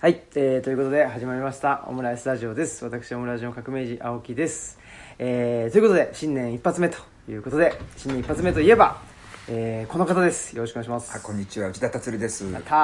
[0.00, 1.84] はい、えー、ということで始まりました。
[1.88, 2.84] オムライスラジオです。
[2.84, 4.78] 私オムラジオ革命児青木です、
[5.18, 9.02] えー、ということで新年一発目ということで新年一発目といえば、
[9.48, 10.54] えー、この方です。
[10.54, 11.12] よろしくお願いします。
[11.16, 11.70] あこんにちは。
[11.70, 12.48] 内田達郎です。
[12.48, 12.78] やったー。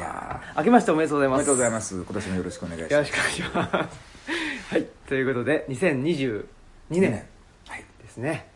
[0.00, 1.38] や明けましておめでとうございます。
[1.40, 1.94] おめでとうございます。
[1.94, 2.92] 今年もよろしくお願いします。
[2.94, 4.72] よろしくお願いします。
[4.72, 6.44] はいということで2022
[6.88, 7.12] 年
[7.68, 7.84] はい。
[8.02, 8.48] ですね。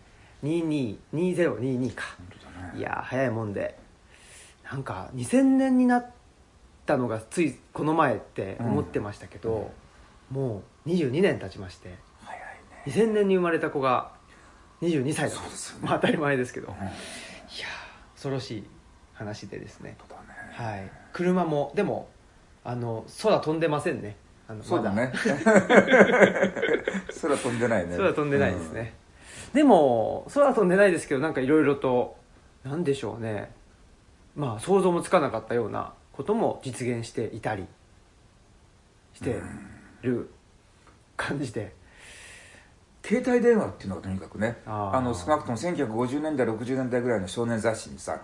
[0.42, 2.04] 222022か。
[2.16, 2.78] 本当だね。
[2.78, 3.76] いやー早いもんで。
[4.64, 6.13] なんか2000年になっ
[6.86, 9.72] たのがついこの前って思ってましたけど、
[10.30, 13.10] もう22年経ちまして早いね。
[13.10, 14.12] 2000年に生まれた子が
[14.82, 15.42] 22歳だね。
[15.82, 16.90] まあ当たり前ですけど、いやうんー
[18.14, 18.64] 恐ろしい
[19.14, 19.90] 話でですね。
[19.90, 19.96] ね。
[20.52, 20.90] はい。
[21.12, 22.08] 車もでも
[22.64, 24.16] あの空飛んでませんね。
[24.48, 25.12] あのそうだね。
[27.22, 27.96] 空飛んでないね。
[27.96, 28.94] 空飛んでないですね、
[29.54, 32.16] でも空飛んでないですけどなんかいろいろと
[32.62, 33.50] なんでしょうね。
[34.36, 37.66] まあ想像もつかなかったようなことも実現していたり
[39.14, 39.40] して
[40.02, 40.30] る
[41.16, 41.74] 感じで、
[43.04, 48.22] 携帯電話っていうのがとにかくねあの少なくとも1950年代60年代ぐらいの少年雑誌にさ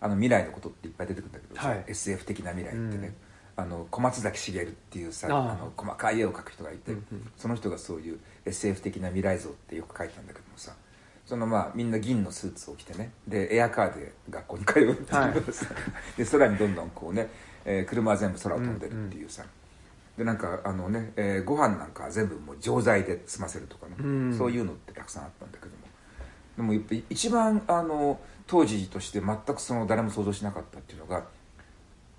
[0.00, 1.84] あの未来のことっていっぱい出てくるんだけどさ、はい。
[1.88, 3.14] SF 的な未来ってね、
[3.56, 3.64] うん。
[3.64, 7.30] あの小松崎茂っていうさあの細かい絵を描く人がいて、うんうん。
[7.36, 10.72] その人がそういう SF 的な未来像ってよく描いたんだけどもさ
[11.26, 13.10] そのまあみんな銀のスーツを着てね。
[13.26, 15.06] でエアカーで学校に通うっていう。
[15.06, 15.34] さ、はい。
[16.16, 17.28] で空にどんどんこうね、
[17.64, 19.44] えー車は全部空を飛んでるっていうさ、
[20.16, 24.38] でなんかあのね、えーご飯なんかは全部もう錠剤で済ませるとかね、うん。
[24.38, 25.76] そういうのってたくさんあったんだけども。
[26.56, 31.24] でもやっぱり一番あの当時として全くその誰も想像しなかったっていうのが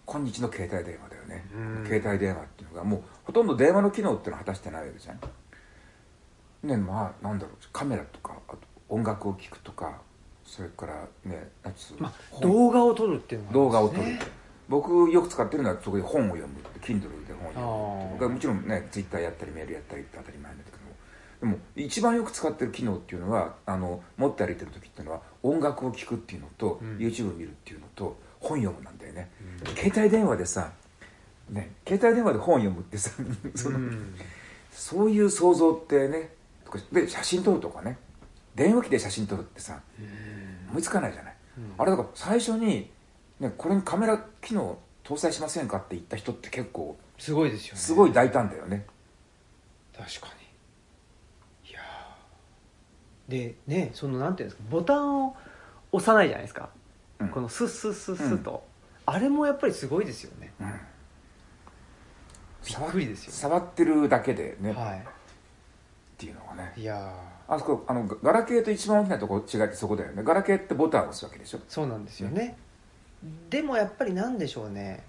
[0.05, 1.85] 今日の携帯電話だよね、うん。
[1.85, 5.19] 携帯電話っていうのがもうほとんど電話の機能っていうのは果たしてないわけじゃん。
[6.63, 8.57] ねまあなんだろうカメラとかあと
[8.89, 10.01] 音楽を聴くとか
[10.45, 12.49] それからねあとまあ、本。
[12.49, 14.19] 動画を撮るっていうのが動画を撮る、ね
[14.69, 20.87] 僕よく使ってるのはそこで本を読む Kindle で本を読む僕はもちろんね Twitter やったりメールやったりって当たり前なんだけども。
[21.39, 26.97] でも一番よく使ってる機能っていうのはあの持って歩いてる時っていうのは音楽を聴くっていうのと、うん。
[26.97, 29.31] YouTube を見るっていうのと本読むなんだよね、
[29.75, 30.71] 携帯電話でさ
[31.49, 33.11] ね携帯電話で本読むってさ
[33.55, 34.15] その、うん。
[34.71, 36.31] そういう想像ってね
[36.65, 37.97] とかで写真撮るとかね
[38.57, 39.79] 電話機で写真撮るってさ
[40.71, 41.73] 思いつかないじゃない、うん。
[41.77, 42.89] あれだから最初に、
[43.39, 47.79] ね、これにカメラ機能搭載しませんかって言った人って結構すごいですよね。
[47.79, 48.85] すごい大胆だよね。
[49.95, 50.27] 確か
[51.63, 51.71] に。
[51.71, 53.31] いやー。
[53.31, 55.35] でねそのなんていうんですかボタンを
[55.91, 56.69] 押さないじゃないですか、
[57.19, 57.29] うん。
[57.29, 58.65] このスッスッスッスッと、
[59.05, 60.51] あれもやっぱりすごいですよね。
[60.59, 60.73] うん。
[62.67, 64.99] びっくりですよ触ってるだけでね、っは
[66.17, 66.73] ていうのがね。
[66.75, 67.13] いいや
[67.49, 70.23] あそこあのガガラケーと一番大きなとこ違いってそこだよね。
[70.23, 71.59] ガラケーってボタンを押すわけでしょ。
[71.59, 72.57] ーそうなんですよね、
[73.49, 75.03] でもやっぱりなんでしょうね。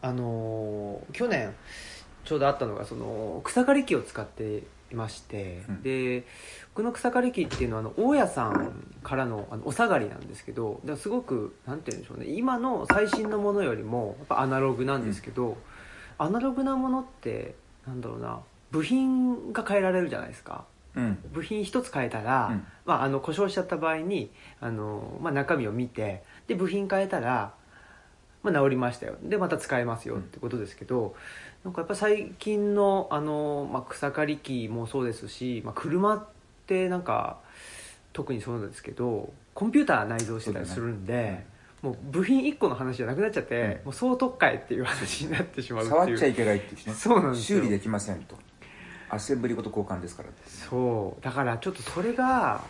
[0.00, 1.54] あのー去年
[2.24, 5.82] ちょうどあったのがその草刈り機を使っていまして、うん。
[5.82, 6.24] で
[6.74, 12.26] 僕の草刈り機っていうのはあの大家さんからのあのお下がりなんですけどすごくなんて言うんでしょうね。
[12.26, 15.56] 今の最新のものよりもやっぱアナログなんですけど、
[16.18, 17.56] アナログなものって
[17.86, 18.40] なんだろうな。
[18.70, 20.64] 部品が変えられるじゃないですか。
[20.68, 20.71] うん
[21.32, 22.66] 部品一つ変えたら、うん。
[22.84, 24.30] まあ、あの故障しちゃった場合に
[24.60, 27.54] あの、まあ、中身を見てで部品変えたら、
[28.42, 29.16] まあ、治りましたよ。
[29.22, 31.14] でまた使えますよってことですけど、
[31.64, 36.26] なんかやっぱ最近のあの、まあ、草刈り機もそうですし、まあ、車っ
[36.66, 37.38] てなんか
[38.12, 41.46] 特にそうなんですけどコンピューター内蔵してたりするんで、
[41.82, 43.70] もう部品1個の話じゃなくなっちゃって、うん。
[43.86, 46.00] もう総特会っていう話になってしまうっていう。
[46.00, 46.94] 触っちゃいけないっていうしね。
[46.94, 48.36] そうなんで修理できませんと
[49.12, 50.30] アッセンブリごと交換ですから。
[50.30, 51.22] ってそう。
[51.22, 52.64] だからちょっとそれが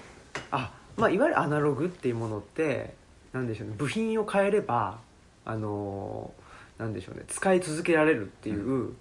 [0.51, 2.95] あ、まあ、いわゆるアナログっていうものって
[3.33, 3.75] なんでしょうね。
[3.79, 4.99] 部品を変えれば
[5.45, 6.33] あの
[6.79, 7.23] なんでしょうね。
[7.29, 8.95] 使い続けられるっていう、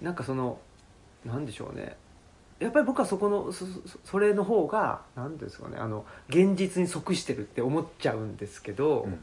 [0.00, 0.58] なんかその
[1.26, 1.96] なんでしょうね。
[2.58, 5.76] やっぱり僕はそこのそそそれの方がなんですかね。
[5.76, 9.18] あの現実に即してるって思っちゃうんですけど、うん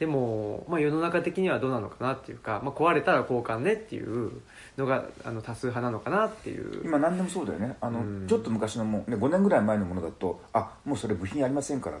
[0.00, 4.32] でも、まあ、世の中的にはどうなのかなっていうか、まあ、壊れたら交換ねっていう
[4.78, 6.80] のがあの多数派なのかなっていう。
[6.82, 7.76] 今何でもそうだよね。
[7.82, 8.26] あの、うん。
[8.26, 11.98] ちょっと昔のもう、ね、5年ぐらい前のものだとあもうそれ部品ありませんから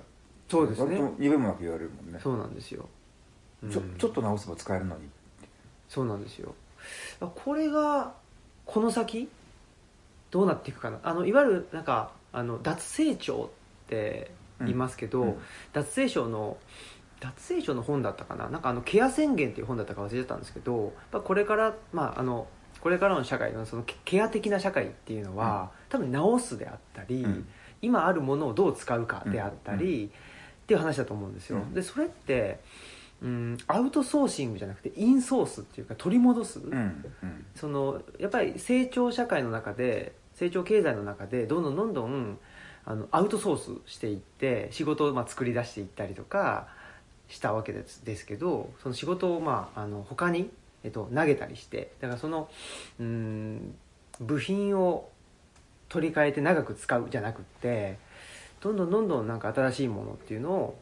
[0.48, 0.98] そうですね。
[0.98, 2.18] 割と鈍いもなく言われるもんね。
[2.22, 2.88] そうなんですよ、
[3.70, 3.96] ちょうん。
[3.98, 5.02] ちょっと直せば使えるのに
[5.90, 6.54] そうなんですよ。
[7.20, 8.14] これが
[8.64, 9.28] この先
[10.30, 11.00] どうなっていくかな。
[11.02, 13.50] あのいわゆるなんかあの脱成長
[13.84, 15.28] って言いますけど、うん。
[15.28, 15.38] うん。
[15.74, 16.56] 脱成長の
[17.20, 18.48] 脱成長の本だったかな？
[18.48, 22.46] なんかあのケア宣言っていう本だったか忘れちゃったんですけどやっぱこれからまああの
[22.80, 27.48] これからの社会のそのケケア的な社会っていうのは、多分直すであったり、うん。
[27.82, 30.10] 今あるものをどう使うかであったり、
[30.62, 31.72] っていう話だと思うんですよ、うん。
[31.72, 32.60] でそれって
[33.22, 37.04] うんアウトソーシングじゃなくてインソースっていうか取り戻す、うん。
[37.22, 37.46] うん。
[37.54, 42.38] そのやっぱり成長社会の中で成長経済の中でどんどんどんどん
[42.84, 46.68] あのアウトソースしていって仕事をまあ作り出していったりとか
[47.30, 50.50] したわけですですけどその仕事をまああの他に、
[50.84, 52.50] えっと、投げたりしてだからその
[52.98, 53.74] うん
[54.20, 55.08] 部品を
[55.88, 57.96] 取り替えて長く使うじゃなくって
[58.60, 60.78] どんどんどんどんなんか新しいものっていうのを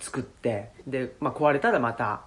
[0.00, 2.22] 作ってで、まあ、壊れたらまた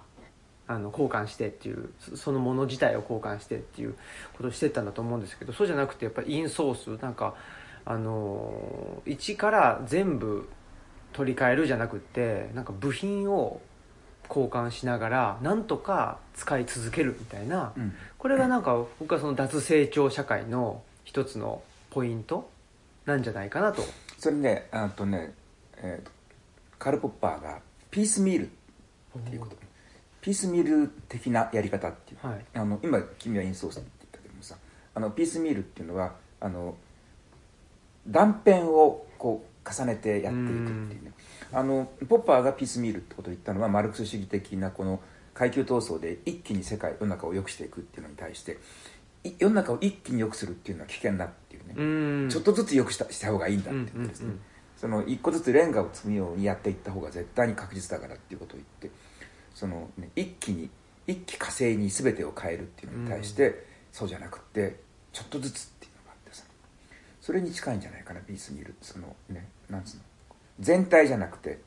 [0.66, 3.94] あの交換してっていうそのもの自体を交換してっていう
[4.36, 7.34] ことをしてったんだと思うんですけどそうじゃなくてやっぱりインソースなんか
[7.84, 10.48] あの一から全部
[11.12, 13.60] 取り替えるじゃなくってなんか部品を
[14.28, 17.94] 交換しながらなんとか使い続けるみたいなうん。
[18.18, 22.48] これがなんか僕はその脱成長社会の一つのポイント
[23.04, 23.82] なんじゃないかなと。
[24.18, 25.34] それねあとね、
[25.76, 26.10] えーと
[26.78, 27.60] カール・ポッパーが
[27.92, 29.56] ピースミールっていうこと。
[30.20, 32.44] ピースミール的なやり方っていう、はい。
[32.54, 34.56] あの今君はインソースって言ったけどもさ
[34.94, 36.74] あのピースミールっていうのはあの
[38.08, 41.12] 断片をこう重ねてやっていくっていうね。
[41.52, 45.00] あのポッパーがピースミールってことを言ったのはマルクス主義的なこの
[45.34, 48.58] 階級闘争で一気に世界世の中を良くしていくっていうのに対して
[49.24, 51.82] い世の中を一気に良くするっていうのは危険だっていうね、う
[52.26, 52.28] ん。
[52.30, 54.42] ちょっとずつ良くしたした方がいいんだって言ってですね、うんうんうん
[54.82, 58.90] その一個ずつレンガを積むようにやっていった方が絶対に確実だからっていうことを言って
[59.54, 60.70] その、ね、一気に
[61.06, 64.80] 一気火星に全てを変えるっていうのに対して、そうじゃなくって
[65.12, 66.44] ちょっとずつっていうのがあってさ
[67.22, 70.02] それに近いんじゃないかなビースにいるそのねなんつうの
[70.60, 71.60] 全体じゃなくて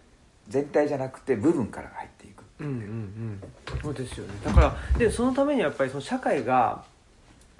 [0.47, 2.63] 全体じゃなくて部分から入っていくう。
[2.63, 3.41] んうんうん。
[3.81, 4.33] そうですよね。
[4.43, 6.83] だからでそのためにはやっぱりその社会が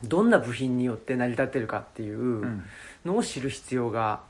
[0.04, 2.62] どんな部品によって成り立ってるかっていう
[3.06, 4.22] のを知る必要が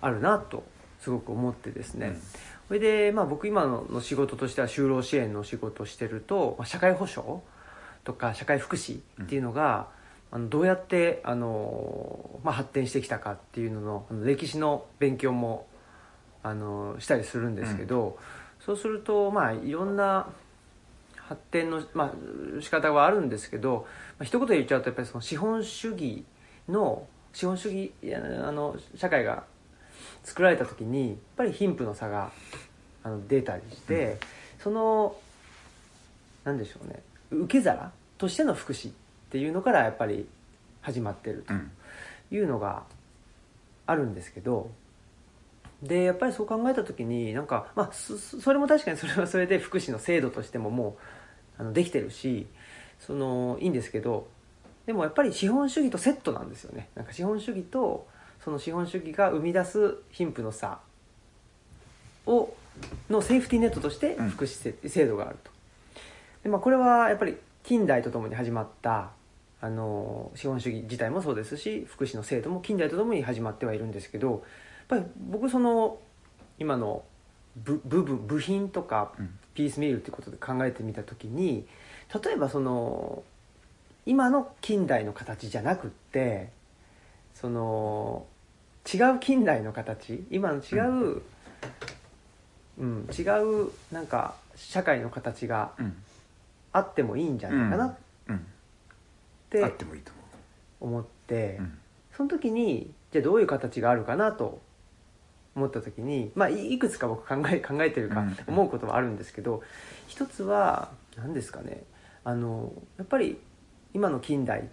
[0.00, 0.64] あるなと
[1.00, 2.22] すごく思ってですね、うん。
[2.68, 7.40] それで、まあ、僕今の仕事としては就労支援の仕事をしてると、まあ、社会保障
[8.04, 9.88] とか社会福祉っていうのが、
[10.30, 15.66] あのどうやってあの、まあ、発展してきたかっていうのの歴史の勉強も
[16.42, 18.18] あのしたりするんですけど、
[18.60, 20.28] そうするとまあいろんな
[21.16, 23.86] 発展の、まあ、仕方はあるんですけど、
[24.18, 26.24] まあ、一言で言っちゃうとやっぱりその資本主義
[26.68, 29.44] の資本主義あの社会が
[30.24, 32.30] 作られた時にやっぱり貧富の差が
[33.02, 34.18] あの出たりして、
[34.58, 35.16] その
[36.44, 38.92] なんでしょうね受け皿としての福祉っ
[39.30, 40.26] ていうのからやっぱり
[40.80, 41.70] 始まってるとうん。
[42.30, 42.82] いうのが
[43.86, 44.70] あるんですけど
[45.82, 50.96] でやっぱりそう考えた時になんか、まあ、そそれも確かにそれはそれで福祉の制度としてもも
[51.58, 52.46] うあのできてるし
[52.98, 54.26] そのいいんですけど
[54.86, 56.88] でもやっぱり資本主義とセットなんですよね。
[56.94, 58.06] なんか資本主義と
[58.42, 60.78] その資本主義が生み出す貧富の差
[62.26, 62.54] を
[63.10, 65.50] のセーフティーネットとして福祉せ制度があると。
[66.42, 69.10] で、まあ、これはやっぱり近代とともに始まった
[69.60, 74.40] あの資本主義自体もそうですし福祉の制度も近代とともに始まってはいるんですけどやっ
[74.88, 75.98] ぱり僕その
[76.58, 77.02] 今の
[77.56, 79.38] 部部分部品とかうん。
[79.54, 81.66] ピースミールっていうことで考えてみた時に
[82.24, 83.24] 例えばその
[84.06, 86.50] 今の近代の形じゃなくって
[87.34, 88.24] その
[88.86, 90.78] 違う近代の形今の違
[91.16, 91.22] う、
[92.78, 93.08] うん。
[93.12, 95.96] 違うなんか社会の形がうん。
[96.72, 97.96] あってもいいんじゃないかなっ
[99.56, 100.12] うんてあってもいいと
[100.80, 101.78] 思って、思う、うん。
[102.16, 104.60] その時にじゃあどういう形があるかなと
[105.54, 108.36] 思った時に、まあ、いいくつか僕考え 考えてるかうん。
[108.46, 109.62] 思うことはあるんですけど、
[110.06, 111.82] 一つは何ですかね。
[112.24, 113.38] あのやっぱり
[113.94, 114.68] 今の近代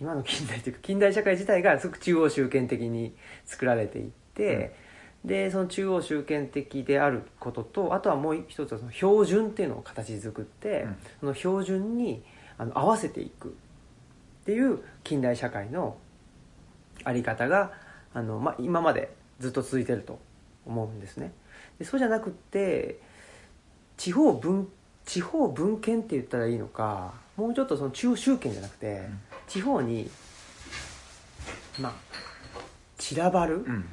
[0.00, 3.14] 今の近代というか近代社会自体がすごく中央集権的に
[3.46, 4.74] 作られていって、
[5.24, 10.96] でその中央集権的であることとあとはもう一つはその標準っていうのを形作って、うん。
[11.20, 12.22] その標準に
[12.58, 13.56] あの合わせていく
[14.44, 15.96] っていう近代社会の
[17.02, 17.72] あり方が
[18.12, 19.10] あの、まあ、今まで
[19.40, 20.18] ずっと続いてると
[20.66, 21.32] 思うんですね。
[21.78, 23.00] でそうじゃなくって
[23.96, 24.68] 地方分
[25.06, 29.20] 地方分権って言ったらいいのかもうちょっとその中央集権じゃなくて、ん。
[29.48, 30.10] 地方に
[31.80, 31.92] まあ
[32.98, 33.88] 散らばるうん。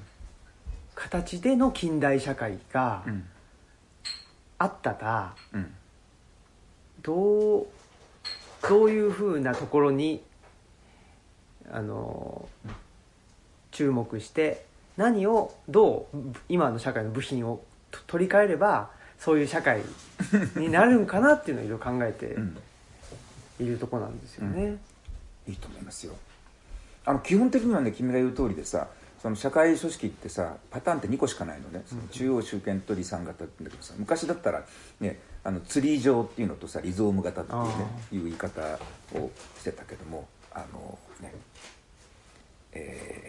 [0.95, 3.25] 形での近代社会がうん。
[4.57, 5.73] あったらうん。
[7.01, 7.67] どう
[8.67, 10.21] どういうふうなところに
[11.71, 12.47] あの
[13.71, 14.65] 注目して
[14.97, 16.17] 何をどう
[16.49, 17.61] 今の社会の部品を
[17.91, 19.81] と取り替えればそういう社会
[20.55, 22.57] になるんかなっていうのをいろいろ考えてうん。
[23.61, 24.77] いるところなんですよね。
[25.47, 26.13] いいと思いますよ。
[27.05, 28.87] あの基本的にはね君が言う通りでさ
[29.21, 31.83] その社会組織ってさパターンって2個しかないのね。
[31.85, 34.63] その中央集権と離散型ってんだけどさ昔だったら
[34.99, 38.61] ねあのツリー状っていうのとさリゾーム型っていうねあいう言い方
[39.15, 41.33] をしてたけどもあのね
[42.73, 43.21] えー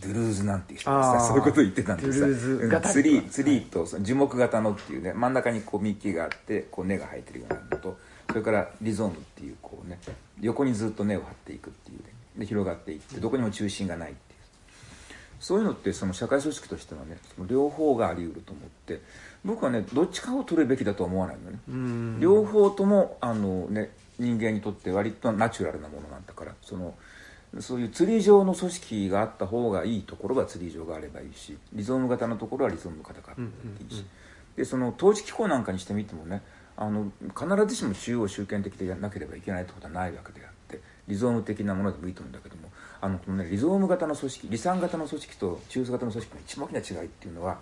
[0.00, 9.98] ドゥルーズなんていう人がさそういうことを言ってたんですさドゥルーズ型うんツリーツリーとその樹木型のっていうね真ん中にこう幹があってこう根が生えてるようなのとそれからリゾームっていうこうね
[10.40, 12.04] 横にずっと根を張っていくっていうね
[12.36, 14.38] で広がっていってどこにも中心がないっていう。
[15.40, 19.00] そういうのってその社会組織としてはねその両方があり得ると思って
[19.44, 22.20] 僕はねどっちかを取るべきだとは思わないのね、うん。
[22.20, 26.94] 両方ともあの、ね、人間にとって割とナチュラルなものなんだからその
[27.60, 34.04] そういうツリー状の組織があった方がいいところはツリー状があればいいしリゾーム型のところはリゾーム型があっていいし、
[34.56, 36.42] でその統治機構なんかにしてみてもね
[36.76, 42.70] あの必ずしも中央集権的でなければいけないってことはないわけであってリゾーム的なものでもいいと思うんだけども
[43.00, 47.58] あのこの、ね、リゾーム型の組織離散型の組織と中枢型の組織の一番大きな違いっていうのは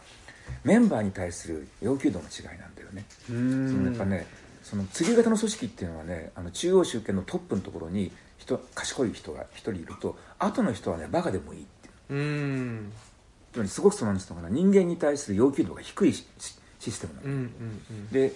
[0.64, 3.04] メンバーに対する要求度の違いなんだよね。
[3.28, 4.26] うそのやっぱんね
[4.66, 12.14] その次型の組織っていうのはねあの中央集権のトップのところに人賢い人が一人いると後の人はねバカでもいいっていう。
[12.14, 12.92] うん。
[13.52, 16.26] つまりすごくそのなんつうのかな人間に対する要求度が低いシ
[16.80, 18.08] システムなんうんうん。
[18.10, 18.32] で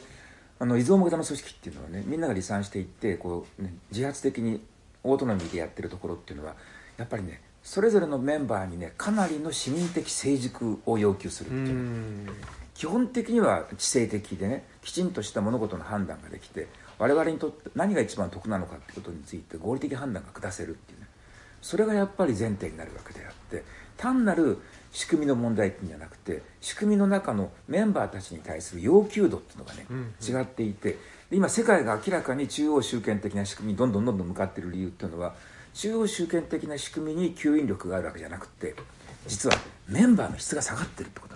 [0.60, 4.60] あの依存型の組織っていうのはねみんなが離散していってこう、ね、自発的に
[5.02, 6.54] オートノミーでやってるところっていうのは
[6.96, 11.58] やっぱりねそれぞれのメンバーにねかなりの市民的成熟を要求するってう。
[11.58, 12.28] いう、ん。
[12.74, 16.68] 基本的には知性的でねきちんとした物事の判断ができて
[16.98, 21.06] 我々にとって何が一番得なのかってことについて合理的判断が下せるっていうね。
[21.62, 23.64] それがやっぱり前提になるわけであって
[23.96, 24.58] 単なる
[24.92, 30.96] 仕組みの問題っていうんじゃなくて仕組みの中のメンバーたちに対する要求度っていうのがね、うん違っていて
[31.30, 35.34] で今世界が明らかに中央集権的な仕組みにどんどんどんどん向かっている理由っていうのは
[35.74, 38.74] 中央集権的な仕組みに吸引力があるわけじゃなくて
[39.26, 39.56] 実は
[39.86, 41.29] メンバーの質が下がってるってこと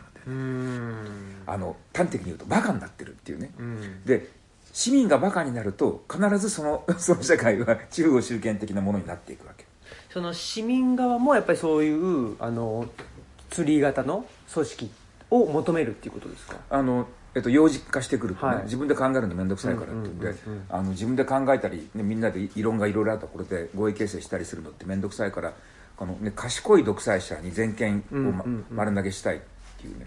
[1.46, 4.04] あの端的に言うとバカになってるっていうね、うん。
[4.04, 4.28] で
[4.72, 9.66] 市民がバカになると必ずその その社会は中央集権的なものになっていくわけ。
[10.10, 12.86] その市民側もやっぱりそういうあの
[13.50, 14.90] ツリー型の組織
[15.30, 16.56] を求めるっていうことですか？
[16.70, 18.64] あの、えっと、幼児化してくるとね、はい。
[18.64, 20.34] 自分で考えるの面倒くさいからっていうんで、
[20.70, 25.52] あの自分で考えたり、ね、みんなで異論がいろいろあったところで合意形成したりするのって面倒くさいから
[25.96, 28.76] この、ね、賢い独裁者に全権を、まうんうんうん。
[28.76, 29.36] 丸投げしたい。
[29.36, 29.40] っ
[29.84, 30.06] ていうね。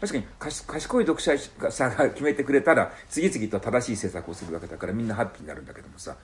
[0.00, 0.24] 確かに
[0.66, 6.16] 賢い独裁者が決めてくれたら次々と正しい政策をするわけだからみんなハッピーになるんだけどもさ。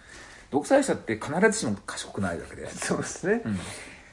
[0.51, 3.57] 独裁者って必ずしも賢くないわけで、そうですね、うん。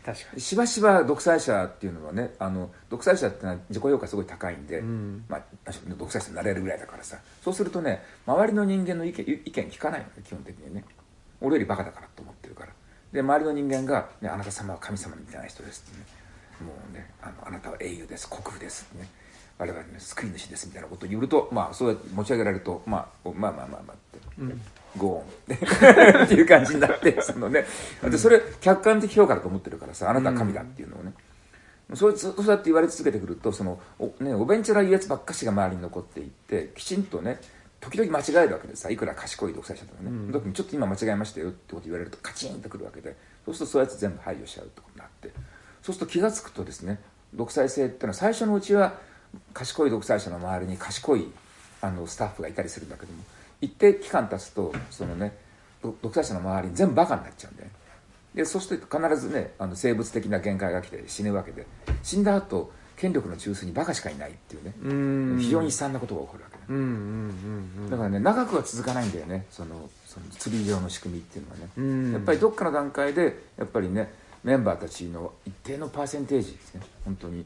[0.06, 0.40] 確かに。
[0.40, 5.26] しばしば独裁者っていうのはねあの独裁者ってのは自己評価すごい高いんで、うん。
[5.28, 5.42] まあ、
[5.98, 7.18] 独裁者になれるぐらいだからさ。
[7.44, 10.84] そうするとね周りの人間の意見意見聞かないのね基本的にね。
[11.42, 12.72] 俺よりバカだからと思ってるから。
[13.12, 16.06] で周りの人間が、ね「あなた様は神様みたいな人です」ってね
[16.64, 19.10] 「もうねあのあなたは英雄です国父です」ってね。
[19.60, 24.20] 我々ね救い主ですみたいなことを言うとまあそうやって持ち上げられると、まあ、まあまあまあまあって。
[24.40, 24.62] うん。
[24.98, 26.26] ゴーン。
[26.26, 27.66] っていう感じになって そのね。
[28.04, 31.14] でそれ客観的評価だと思ってるからさあなたは神だっていうのをね、
[31.96, 37.40] そうずっとそうやって言われ続けてくるとそのお,、ね、おべんちゃら言うやつばっかしが周りに残っていってきちんとね
[37.80, 40.32] 時々間違えるわけでさいくら賢い独裁者とかね、うん。
[40.32, 43.16] 時にちょっと今間違えましたよってこと言われるとカチンとくるわけで。
[43.48, 45.32] そうするとそうやつ全部排除しちゃうってことになって
[45.88, 47.00] そうすると気が付くとですね
[47.34, 48.96] 独裁性っていうのは最初のうちは
[49.54, 51.32] 賢い独裁者の周りに賢い
[51.80, 53.24] あのスタッフがいたりするんだけども
[53.62, 55.38] 一定期間経つとそのね
[55.82, 57.74] ど独裁者の周りに全部バカになっちゃうんだよね。
[58.36, 61.66] でそして必ずねあの生物的な限界が来て死ぬわけで
[62.04, 65.40] 死んだ後権力の中枢にバカしかいないっていうね、うん。
[65.40, 66.80] 非常に悲惨なことが起こるわけね、うんう
[67.86, 72.12] んだからね長くは続かないんだよねそのそのツリー上の仕組みっていうのはね、うん。
[72.12, 74.12] やっぱりどっかの段階でやっぱりね
[74.44, 76.82] メンバーたちの一定のパーセンテージですね。
[77.06, 77.46] 本当に。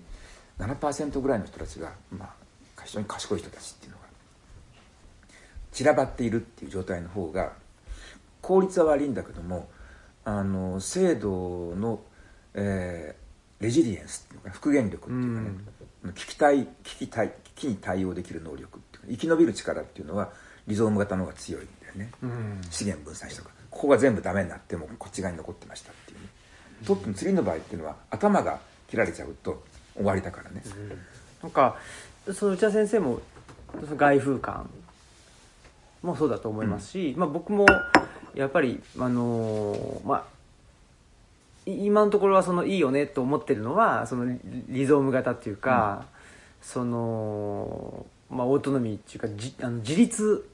[0.60, 2.34] 7%ぐらいの人たちが、まあ、
[2.84, 4.04] 非常に賢い人たちっていうのが。
[5.72, 7.54] 散らばっているっていう状態の方が
[8.42, 9.70] 効率は悪いんだけども
[10.26, 12.02] あの制度の、
[12.54, 13.22] えー
[13.62, 14.54] レジリエンスっていうのかな。
[14.56, 15.42] 復元力っていうか
[16.08, 20.32] ね、危機対危機対危機に対応できる能力っていうか生き延びる力っていうのは
[20.68, 22.62] リゾーム型の方が強いんだよね、うん。
[22.72, 23.52] 資源分散しとか。
[23.70, 26.11] ここが全部ダメになってもこっち側に残ってましたって
[26.82, 28.60] いうね特に釣りの場合っていうのは頭が
[28.90, 29.64] 切られちゃうと
[29.96, 30.64] 終わりだからね、
[31.42, 31.76] なんか
[32.34, 33.20] その内田先生も
[33.82, 34.66] その外風館
[36.02, 37.66] もそうだと思いますし、まあ、僕も
[38.34, 40.24] やっぱりあのーまあ
[41.66, 46.06] い今のところはそのいいよねと思ってるのはそのリリゾーム型っていうか、
[46.62, 50.50] その、まあ、オートノミーっていうかじあの自立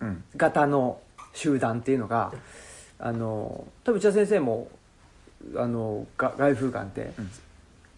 [0.00, 1.00] うん型の
[1.32, 2.32] 集団っていうのが
[2.98, 4.68] あの多分内田先生も
[5.56, 7.30] あのが外風館ってうん。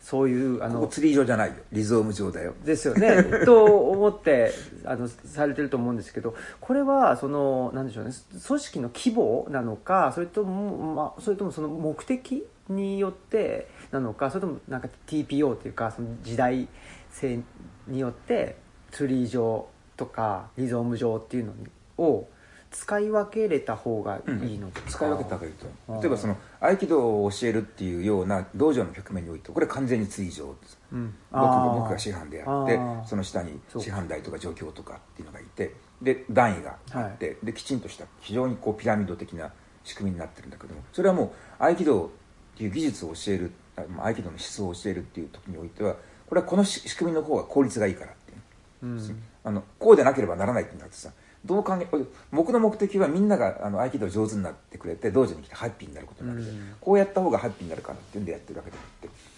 [0.03, 1.55] そういうあの釣り場じゃないよ。
[1.71, 2.55] リゾーム場だよ。
[2.65, 3.23] ですよね。
[3.47, 4.53] と思って
[4.85, 8.11] あのされてると思うんですけどこれはそのなんでしょうね。
[8.45, 16.67] 組織の規模なのかそれとも、まあ、それともその目的によってなのかそれともなんか TPO というかその時代
[17.13, 17.39] 性
[17.87, 18.57] によって
[18.91, 21.53] ツリー場とかリゾーム場っていうの
[21.99, 22.29] を
[22.73, 30.79] 使い分けれた方がいいのか、使い分けた方がいいと例えばその合気道を教えるっていうような道場の局面においてこれ完全に追場です。
[30.93, 31.15] うん。
[31.31, 31.79] 僕あー。
[31.81, 39.53] 僕が師範であってその下に師範代とか助教とかっていうのがいてで段位があって、できちんとした非常にこうピラミッド的な
[39.85, 42.07] 仕組みになってるんだけどもそれはもう合気道
[42.55, 48.87] っていう技術を教える合気道の思想を教えるっていう時においてはこれはこの仕仕組みの方が効率がいいからっていう。
[48.87, 49.23] うん。
[49.45, 51.11] あのこうでなければならないってんだってさ
[51.45, 51.87] どう考え
[52.31, 56.75] 僕の目的はみんながあの合気道上手になってくれて道場に来てハッピーになることなので、うん。
[56.81, 59.33] こうやった方がハッピーになるからっていうんでやってるわけであって。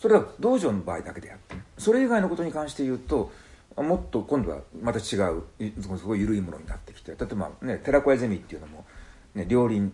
[0.00, 3.30] それは道場の場合だけであってそれ以外のことに関して言うと
[3.76, 8.86] もっと今度はまた違ういすごい緩いものになってきて例えばね寺子屋ゼミっていうのも、
[9.34, 9.92] ね、両輪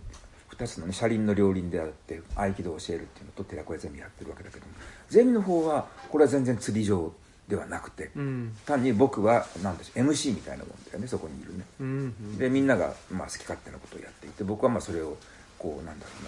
[0.50, 4.72] 2つの、ね、車輪の両輪であって合気道を教えるっていうのと寺子屋ゼミやってるわけだけども。
[5.08, 7.12] ゼミの方はこれは全然釣り場
[7.48, 8.56] ではなくて、うん。
[8.66, 11.64] 単に僕は何でしょう MC みたいなもんだよねそこにいるね。
[11.80, 11.90] うんう
[12.34, 12.38] ん。
[12.38, 15.16] でみんながまあ好き勝手なことをやっていて僕はまあそれを
[15.58, 16.24] こうなんだろう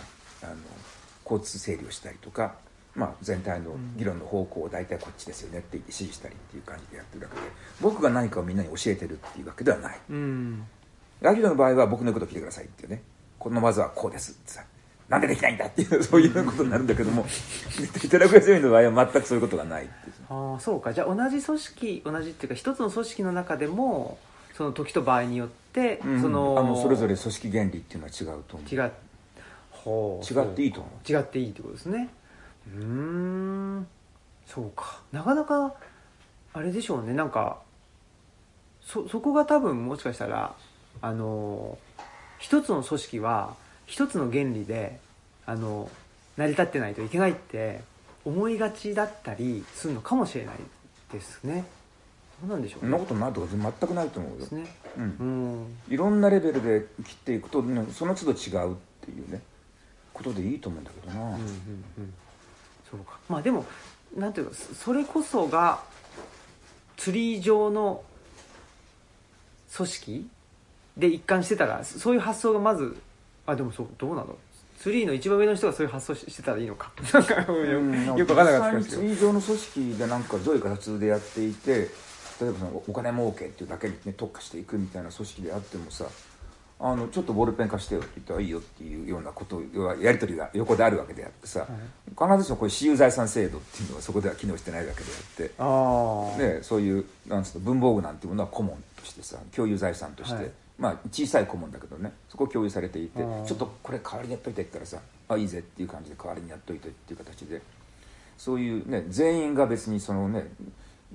[0.47, 0.61] なあの
[1.25, 2.55] 交通整理をしたりとか、
[2.95, 7.43] まあ、全体の議論の方向を大体こっちですよねって指示したりっていう感じでやってるわけで
[7.81, 9.99] 僕が何かをみんなに教えてるっていうわけではない。
[10.09, 10.65] うん。
[11.21, 13.03] ラギドの場合は僕の言うことを聞いてくださいっていうね。
[13.39, 14.65] このまずはこうですってさ
[15.09, 17.25] なんでできないんだっていうそういうことになるんだけども
[18.11, 19.89] 寺子屋ゼミの場合は全くそういうことがない
[20.29, 20.93] ああそうか。
[20.93, 24.19] じゃあ同じ組織同じっていうか一つの組織の中でも
[24.55, 28.75] その時と場合によって、うんそのあのそれぞれ組織原理っていうのは違うと思う。
[28.75, 28.91] 違っ
[29.71, 30.35] ほう。
[30.35, 32.09] 違っていいと思違っていいってことですね。
[32.75, 33.87] うーん。
[34.47, 35.01] そうか。
[35.13, 35.75] なかなか
[36.53, 37.15] あれでしょうね。
[37.15, 37.59] なんか
[38.83, 40.55] そそこが多分もしかしたら
[41.01, 41.79] あの
[42.39, 43.55] 一つの組織は
[43.89, 45.01] 一つの原理で
[45.47, 45.91] あの
[46.37, 47.81] 成り立ってないといけないって
[48.25, 50.57] 思いがちだったりするのかもしれない
[51.11, 51.65] ですね。
[52.43, 54.39] どうなんでしょうそなことないとか全くないと思うよ。
[54.39, 54.67] です、ね。
[54.97, 55.67] うん。
[55.89, 55.95] う、ん。
[55.95, 59.41] いろんなレベルで切っていくとねその都度違うっていうね
[60.13, 61.45] ことでいいと思うんだけどな、うんうんうん。
[62.91, 63.19] そうか。
[63.29, 63.65] まあでも
[64.15, 65.81] なんていうかそそれこそが
[66.99, 68.05] 釣り場の
[69.75, 70.31] 組織
[70.99, 72.97] で一貫してたらそそういう発想がまず
[73.49, 74.37] あでもそうどうなの？
[74.79, 76.93] ツリーの一番上の人がそういう発想ししてたらいいのか。
[77.13, 86.05] なんかうんよく分からなかったですけど実際に水上の組織でなんか上位形でやっていて例えばそのお金儲けっていうだけに、ね、特化していくみたいな組織であってもさ
[86.81, 89.61] あのちょっとボールペン貸してよって言ったらいいよっていうようなこと
[90.01, 91.67] やり取りが横であるわけであってさ、
[92.11, 107.61] 必ずしもこういう私有財産制度っていうのはそこでは機能してないわけであってあそういうなんつうの文房具なんていうものは顧問としてさ共有財産として、はいまあ小さい顧問だけどねそこを共有されていてちょっとこれ代わりにやっといてって言ったらさあいいぜっていう感じで代わりにやっといてっていう形で
[108.37, 110.49] そういうね全員が別にそのね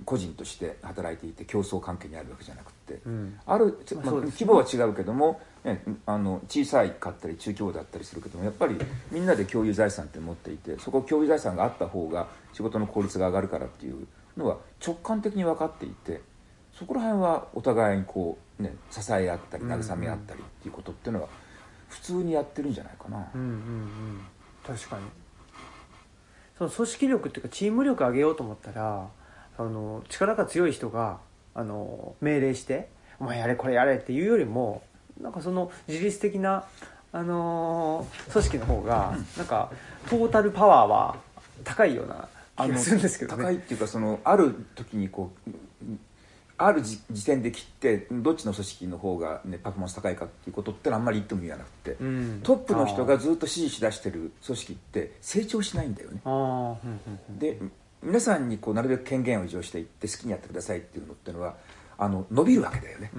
[0.06, 3.40] 個人として働いていて競争関係にあるわけじゃなくて、うん。
[3.46, 8.76] ある、まあ規模は違うけども、ね、あの小さいかったり中規模だったりするけどもやっぱり
[9.12, 16.22] みんなで共有財産って持っていてそこ共有財産があった方が仕事の効率が上がるからっていうのは直感的に分かっていて
[16.78, 21.28] そこら辺はお互いにこう、ね、支え合ったり慰め合ったりっていうことっていうのは
[21.90, 23.28] 普通にやってるんじゃないかな。
[23.34, 24.22] うんうんうん
[24.66, 25.04] 確かに。
[26.58, 29.10] その組織力っていうかチーム力上げようと思ったら
[29.58, 31.20] あの力が強い人が
[31.56, 32.90] あの命令して
[33.20, 34.84] 「お前やれこれやれ」っていうよりも
[35.20, 36.66] なんかその自律的な、
[37.12, 39.72] あのー組織の方がなんか
[40.10, 41.16] トータルパワーは
[41.64, 43.44] 高いような気がするんですけどね。
[43.44, 45.50] 高いっていうかそのある時にこう
[46.58, 52.40] ある時時点で切ってどっちの組織の方が、ね、パフォーマンス高いかっていうことってのはあんまり言っても意味がなくて、うん。
[52.44, 56.22] トップの人がずっと指示しだしてる組織って成長しないんだよね。
[57.40, 57.60] で
[58.02, 61.56] 皆さんにこうなるべく権限を移譲していって好きにやってくださいっていうのっていうのは
[61.98, 63.12] あの伸びるわけだよね、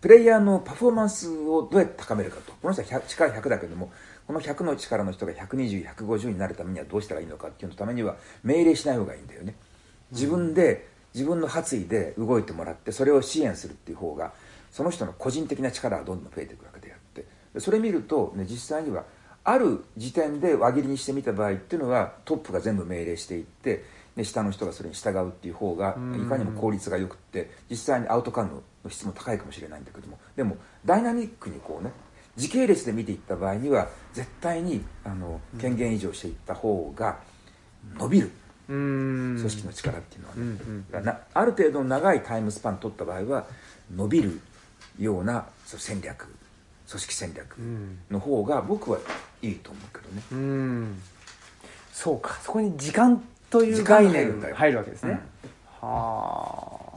[0.00, 2.52] プレイヤーのパフォーマンスをどうやって高めるかと。
[2.62, 3.90] この人は100力100だけども
[4.26, 9.54] この100の力の人が120150になるためにはどうしたらいいのかっていうのためには命令しない方がいいんだよね。
[10.12, 14.32] 自分で自分の発意で動いてもらってそれを支援するっていう方が
[14.70, 17.24] その人の個人的な力がどんどん増えていくわけであって
[17.54, 19.04] でそれ見ると、ね、実際には
[19.44, 23.84] ある時点で輪切りにしてみた場合っていうのはトップが全部命令していって
[24.16, 26.26] で下の人がそれに従うっていう方がうん。
[26.26, 31.92] いかにも効率が良くって実際にアウトカムの質も高いかもしれないんだけどもでもダイナミックにこうね
[32.36, 37.18] 時系列で見ていった場合には絶対にあの権限移譲していった方が
[37.98, 38.26] 伸びる。
[38.26, 40.40] うん組織の力っていうのはね、
[40.92, 43.46] うんある程度の長いタイムスパン取った場合は
[43.94, 44.40] 伸びる
[44.98, 46.28] ようなそう戦略
[46.88, 47.98] 組織戦略うん。
[48.10, 48.98] の方が僕は
[49.42, 50.22] いいと思うけどね。
[50.32, 51.02] うん。
[51.92, 52.38] そうか。
[52.42, 54.78] そこに時間という時間概念が入る。
[54.78, 55.20] わけですね、
[55.80, 56.92] は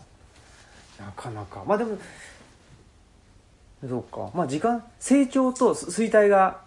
[1.00, 1.04] あ。
[1.04, 1.64] なかなか。
[1.66, 1.98] まあでも
[3.88, 4.30] そうか。
[4.34, 6.62] まあ時間成長と衰退が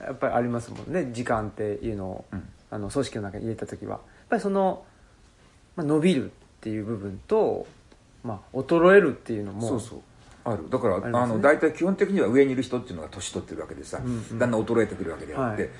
[0.00, 1.10] やっぱりありますもんね。
[1.12, 4.00] 時間っていうのを、うんあの組織の中に入れた時はやっ
[4.30, 4.84] ぱりその、
[5.76, 7.66] まあ、伸びるっていう部分と、
[8.22, 10.00] まあ、衰えるっていうのもそうそう。
[10.44, 10.68] ある。
[10.70, 11.10] だからあ、ね。
[11.34, 14.38] の大体基本的には上にいる人っていうのが年取ってるわけでさ、うんうん。
[14.38, 15.70] だんだん衰えてくるわけであって、はい。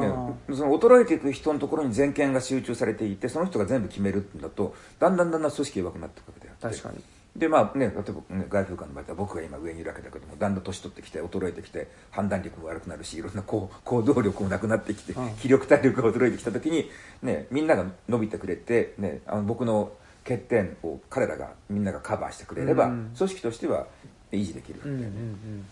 [0.00, 0.08] ね、
[0.54, 7.02] その衰えていく人のところに全権が集中されていてその人が全部決めるんだとだんだんだんだん組織が弱くなっていくわけであって確かに
[7.38, 15.30] でまあね例えば、ね、外風館の場合は僕が今上にいるわけだけどもだんだん年取ってきて衰えてきて判断力も悪くなるしいろんなこう行動力もなくなってきて、うん。
[15.36, 16.90] 気力体力が衰えてきた時に、
[17.22, 19.92] ね、みんなが伸びてくれて、ね、あの僕の
[20.24, 23.86] 欠点を彼らがみんながカバーしてくれれば、うん組織としては
[24.32, 24.92] 維持できるわけう。
[24.92, 25.66] んだよね、うんうん。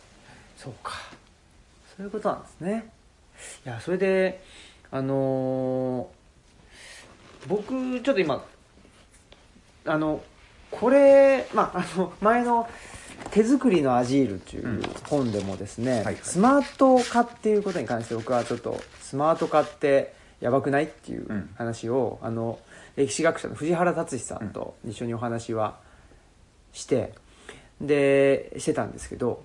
[0.57, 0.93] そうか。
[1.97, 2.91] そういうことなんですね。
[3.67, 4.43] いやそれで
[4.91, 6.17] あのー
[7.49, 8.45] 僕ちょっと今
[9.85, 10.21] あの
[10.81, 12.69] これまああの前の
[13.31, 16.19] 「手作りのアジール」っていう本でもですね、はいはい。
[16.23, 21.51] スマート化っていうことに関して僕はちょっとスマート化ってやばくないっていううん。
[21.57, 22.59] 話を、あの
[22.97, 25.79] 歴史学者の藤原達史さんと一緒にお話は
[26.73, 27.15] して、
[27.81, 29.43] でしてたんですけど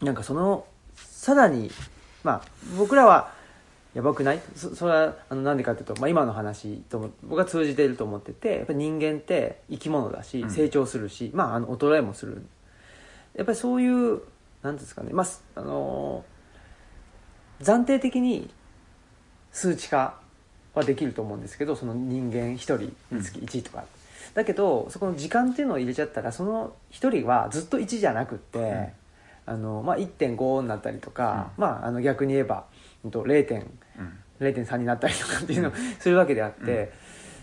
[0.00, 0.64] なんかその
[0.96, 1.70] さらに
[2.24, 2.42] まあ
[2.78, 3.32] 僕らは
[3.94, 4.40] やばくない？
[4.56, 10.50] そそれはあのなんでかっていうと、まあ、今の話とも僕は通じていると思っててやっぱり人間って生き物だしうん。
[10.50, 12.42] 成長するし、まあ、あの衰えもする。
[13.34, 14.20] やっぱりそういう
[14.62, 16.24] なんですかね、まあすあの
[17.60, 18.48] 暫定的に
[19.52, 20.20] 数値化
[20.74, 22.78] はできると思うんですけどその人間1人
[23.10, 23.84] につき1とか、
[24.34, 28.92] だけどそこの時間っていうのを入れちゃったらその1人はずっと1じゃなくって、
[29.44, 32.71] あのまあ、1.5になったりとか、まあ、あの逆に言えばうんと0.5うん
[33.04, 36.92] 0.3になったりとかっていうのをするわけであって、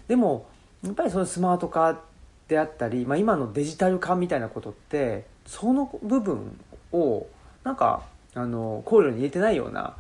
[0.08, 0.48] でも
[0.84, 2.02] やっぱりそのスマート化
[2.48, 6.60] であったり、まあ、今のデジタル化みたいなことってその部分
[6.91, 7.28] を
[7.63, 9.95] なんかあの考慮に入れてないような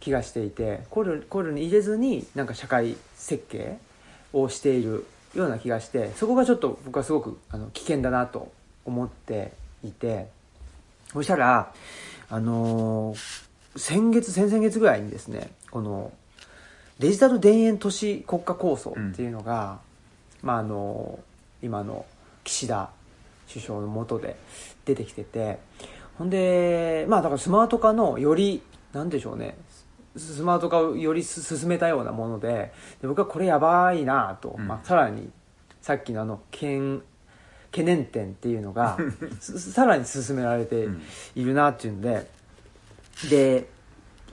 [0.00, 3.78] 気がしていて考慮考慮に入れずになんか社会設計
[4.32, 8.52] をしているような気がしてそこがちょっと僕はすごくあの危険だなと
[8.84, 9.52] 思って
[9.84, 10.38] いて。
[11.12, 11.72] そしたら
[12.30, 13.47] あのー
[13.78, 16.12] 先月先々月ぐらいにですねこの
[16.98, 19.78] デジタル田園都市国家構想っていうのが、
[20.42, 21.20] まああの
[21.62, 22.04] 今の
[22.44, 22.90] 岸田
[23.48, 24.36] 首相の下で
[24.84, 25.58] 出てきてて
[26.16, 28.62] ほんでまあだからスマート化のより
[28.92, 29.56] なんでしょうね
[30.16, 34.66] ススマート化をよりす進めたようなものでで僕はこれやばいなと、うん。
[34.66, 35.30] まあ、さらに
[35.80, 37.00] さっきのあの懸
[37.70, 38.98] 懸念点っていうのが
[39.40, 41.02] すさらに進められてうん。
[41.36, 42.28] いるなっていうんで
[43.30, 43.68] で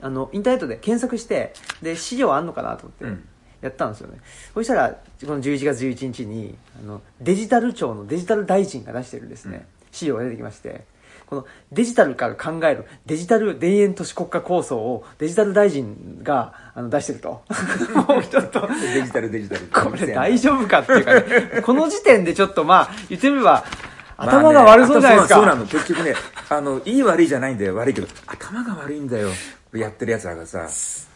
[0.00, 3.28] あのインターネットで検索してで資料あんのかなと思ってうん。
[3.62, 4.18] やったんですよね、
[4.52, 10.84] そしたらこの11月11日にあのデジタル庁のデジタル大臣が出してるですね、資料が出てきまして
[11.26, 17.42] このデジタルから考えるデジタル田園都市国家構想をデジタル大臣があの出してると。
[18.08, 18.68] もうちょっと。
[18.94, 19.90] デジタルデジタル。
[19.90, 21.62] これ大丈夫かっていうかね。
[21.62, 23.64] この時点でちょっとまあ言ってみれば
[24.16, 25.66] 頭が悪そうじゃないですか、まあね、そうなの。
[25.66, 26.14] 結局ね
[26.48, 27.76] あのいい悪いじゃないんだよ。
[27.76, 29.30] 悪いけど頭が悪いんだよ。
[29.74, 30.68] やってるやつらがさ、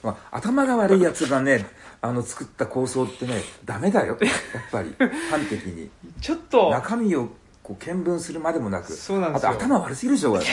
[0.03, 1.67] まあ、頭が悪いやつがね
[2.03, 4.19] あの作った構想ってねダメだよ。
[4.21, 4.95] やっぱり。
[5.31, 5.91] 端的に。
[6.21, 6.71] ちょっと。
[6.71, 7.29] 中身を
[7.63, 8.93] こう見分するまでもなく。
[8.93, 9.51] そうなんですよ。
[9.51, 10.49] あと頭悪すぎるでしょだって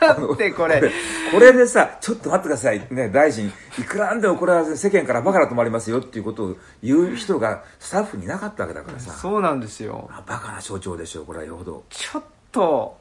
[0.00, 0.80] だってこれ。
[1.32, 2.86] これでさちょっと待ってください。
[2.90, 9.12] ね大臣いくらなんでもこれは世間からバカだと思われますよっていうことを言う人がスタッフにいなかったわけだからさ。
[9.12, 10.08] そうなんですよ。
[10.12, 12.98] あバカな象徴でしょこれはよほど、ちょっと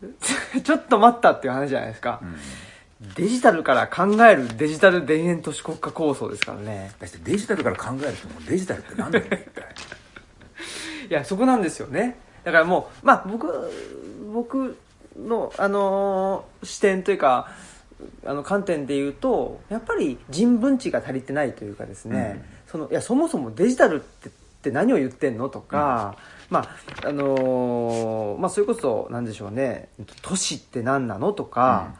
[0.62, 3.14] ちょっと待ったっていう話じゃないですか、うん。
[3.14, 6.92] デジタルから考えるデジタル田園都市国家構想ですからね。
[7.00, 9.44] だってデジタルから考えるともうデジタルって何だよ一体。
[11.10, 12.18] いやそこなんですよね。
[12.44, 13.48] だからもうまあ僕
[14.32, 14.76] 僕
[15.18, 17.50] のあのー視点というか
[18.24, 25.48] あの観点で言うとやっぱり人文知が足りてないというかですね、そのいやそもそもデジタルってって何を言ってんの？
[25.48, 26.16] とか、
[26.50, 26.68] ま
[27.04, 29.88] ああのーまあそれこそなんでしょうね。
[30.22, 31.32] 都市って何なの？
[31.32, 31.94] とか、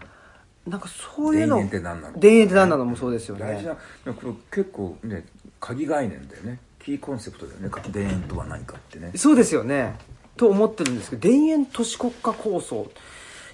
[0.67, 1.57] なんかそういうの。
[1.57, 2.19] 田園って何なの？
[2.19, 3.45] 田園って何なのもそうですよね。
[3.45, 5.25] 大事なこれ結構ね
[5.61, 6.59] 鍵概念だよね。
[6.81, 7.71] キーコンセプトだよね。
[7.71, 9.13] 田園とは何かってね。
[9.15, 9.97] そうですよね
[10.39, 12.91] と思ってるんですけど田園都市国家構想。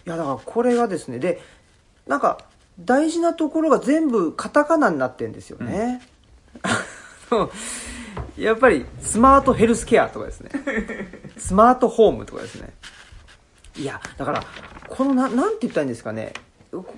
[0.06, 1.40] いやだからこれがですねで
[2.06, 2.38] なんか
[2.78, 6.02] 大事なところが全部カタカナになってんですよね、
[8.36, 10.50] やっぱりスマートヘルスケアとかですね。
[11.38, 12.72] スマートホームとかですね。
[13.76, 14.44] いやだから
[14.88, 16.32] このななんて言ったらいいんですかね。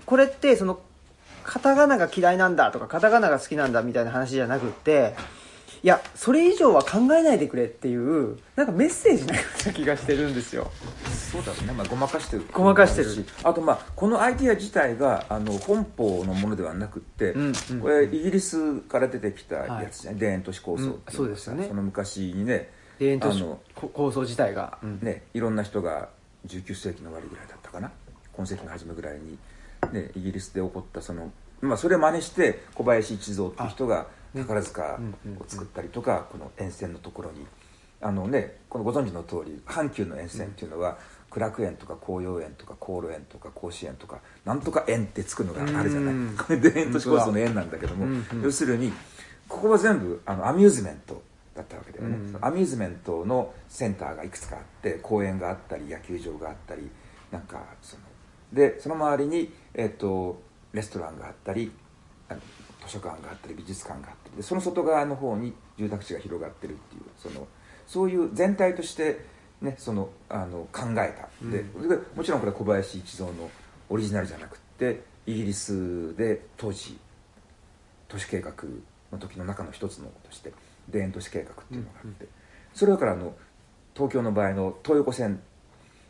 [0.06, 0.80] これってその
[1.44, 5.14] カタカナが嫌いなんだとかカタカナが好きなんだみたいな話じゃなくって
[5.86, 10.68] いやそれ以上は考えないでくれっていうなんかメッセージのような気がしてるんですよ。
[11.32, 12.44] そうだね、まあ、ごまかしてる。
[12.52, 13.10] ごまかしてる。
[13.10, 21.66] しあとまあこのアイディア自体があの本邦のものではなくって、うんうんこれイギリスから出てきたやつじゃない、田園都市構想っていううんそうですよね。
[21.68, 22.68] その昔にね
[22.98, 23.44] 田園都市
[23.76, 24.98] 構想自体が、うん。
[25.00, 26.08] ねいろんな人が
[26.48, 27.92] 19世紀の終わりぐらいだったかな。
[28.36, 29.38] 今世紀の初めぐらいに、
[29.92, 34.98] ね、イギリスで起こったその、まあ、それを真似して小林一三っていう人がね宝塚
[35.40, 37.46] を作ったりとか、この沿線のところに。
[37.98, 40.98] あのねこのご存知の通り阪急の沿線っていうのは、
[41.30, 48.42] 苦楽園とか紅葉園とか航路園とか甲子園とかなんとか園ってつくのがあるじゃない、うんこれ田園都市構想の園なんだけども、うんうん。
[48.42, 48.92] 要するに
[49.48, 51.22] ここは全部あのアミューズメント
[51.54, 56.90] だったわけだよね、アミューズメントのセンターがいくつかあって公園があったり野球場があったり
[57.32, 58.02] なんかその
[58.52, 60.42] でその周りに、えっと
[60.74, 61.72] レストランがあったり
[62.86, 67.46] 図書館があったり美術館があったりでその外側の方に住宅地が広がってるっていうその
[67.86, 69.24] そういう全体として、
[69.60, 71.28] ね、そのあの考えた。
[71.46, 71.64] で,、で
[72.14, 73.50] もちろんこれは小林一三の
[73.88, 76.98] オリジナルじゃなくってイギリスで当時
[78.08, 78.52] 都市計画
[79.12, 80.52] の時の中の一つのとして
[80.92, 82.26] 田園都市計画っていうのがあって、
[82.74, 83.34] それだからあの
[83.94, 85.40] 東京の場合の東横線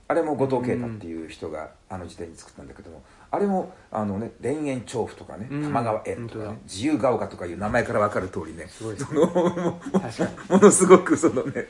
[0.09, 5.63] あれも後藤啓太っていう人があの時点に作ったんだけども、あれもあのね田園調布とかねうん。
[5.63, 8.67] 玉川園とかね、自由が丘とかいう名前から分かる通りね。
[8.69, 8.85] そ
[9.15, 9.27] の
[10.49, 11.67] ものすごくそのね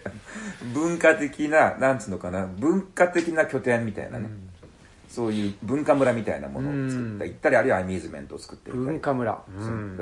[0.74, 4.28] 文化的ななんつうのかな文化的な拠点みたいなね、
[5.08, 7.30] そういう文化村みたいなものを作った、うん。
[7.30, 8.86] 行ったりあるいはアミューズメントを作ってみたり。
[8.86, 9.42] 文化村、あ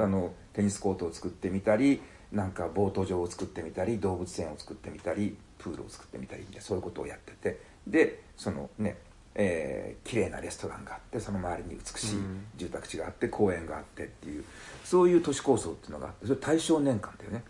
[0.07, 7.75] のテニスコートを作ってみたりなんかボート場を作ってみたり動物園を作ってみたりプールを作ってみたりみたいなそういうことをやってて。
[7.87, 8.97] でそのね
[9.35, 12.47] えー綺麗なレストランがあってその周りに美しいうん。
[12.57, 14.45] 住宅地があって公園があってっていう
[14.85, 17.43] そういう都市構想っていうのがあってそれ大正年間だよね。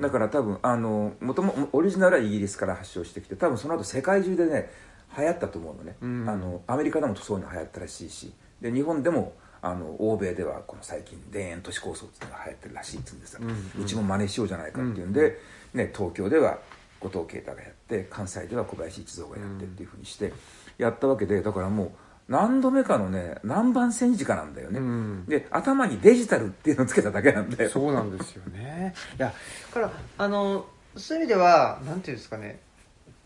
[0.00, 4.70] だから多分あのもともオリジナルはイギリスから発祥してきて多分その後世界中でね
[5.18, 6.28] 流行ったと思うのね、うん。
[6.28, 13.82] あのアメリカでもそういうの流行ったらしいしで日本でもあの欧米ではこの最近田園都市構想っていうのが流行ってるらしいっつうんですよ、うん。
[13.82, 15.38] うちも真似しようじゃないかっていうんで、
[15.74, 16.58] ね、東京では
[17.00, 20.32] 後藤啓太がやって関西では小林一三がやってっていうふうにして
[20.80, 21.90] やったわけでだからもう
[22.28, 25.26] 何度目かのね南蛮戦時下なんだよね、うん。
[25.26, 27.70] で頭にデジタルっていうのをつけただけなんだよ。
[27.70, 28.94] そうなんですよね。
[29.18, 29.32] いや
[29.74, 30.66] だからあの
[30.96, 32.60] そういう意味ではなんていうんですかね。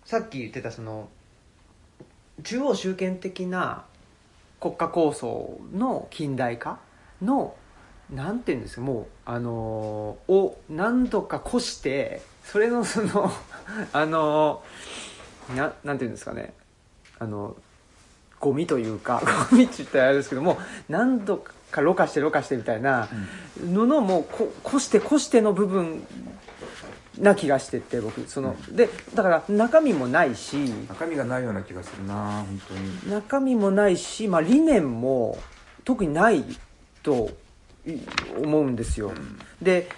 [0.04, 1.08] さっき言ってたその
[2.42, 3.84] 中央集権的な
[4.60, 6.78] 国家構想の近代化
[7.22, 7.54] の
[8.10, 13.30] なんていうんですかもうあのを何度か越してそれのその
[13.92, 14.62] あの
[15.54, 16.54] ななんていうんですかね
[17.18, 17.56] あの
[18.40, 23.08] ゴミというか ゴミって言ったらあれですけども何度かろ過してろ過してみたいな
[23.64, 26.06] ののもうこ越して越しての部分
[27.18, 28.28] な気がしてて僕。
[28.28, 30.56] その、でだから中身もないし
[30.88, 33.10] 中身がないような気がするな本当に。
[33.10, 35.38] 中身もないし、まあ、理念も
[35.84, 36.44] 特にない
[37.02, 37.30] と
[37.86, 37.98] い
[38.42, 39.12] 思うんですよ、
[39.60, 39.88] で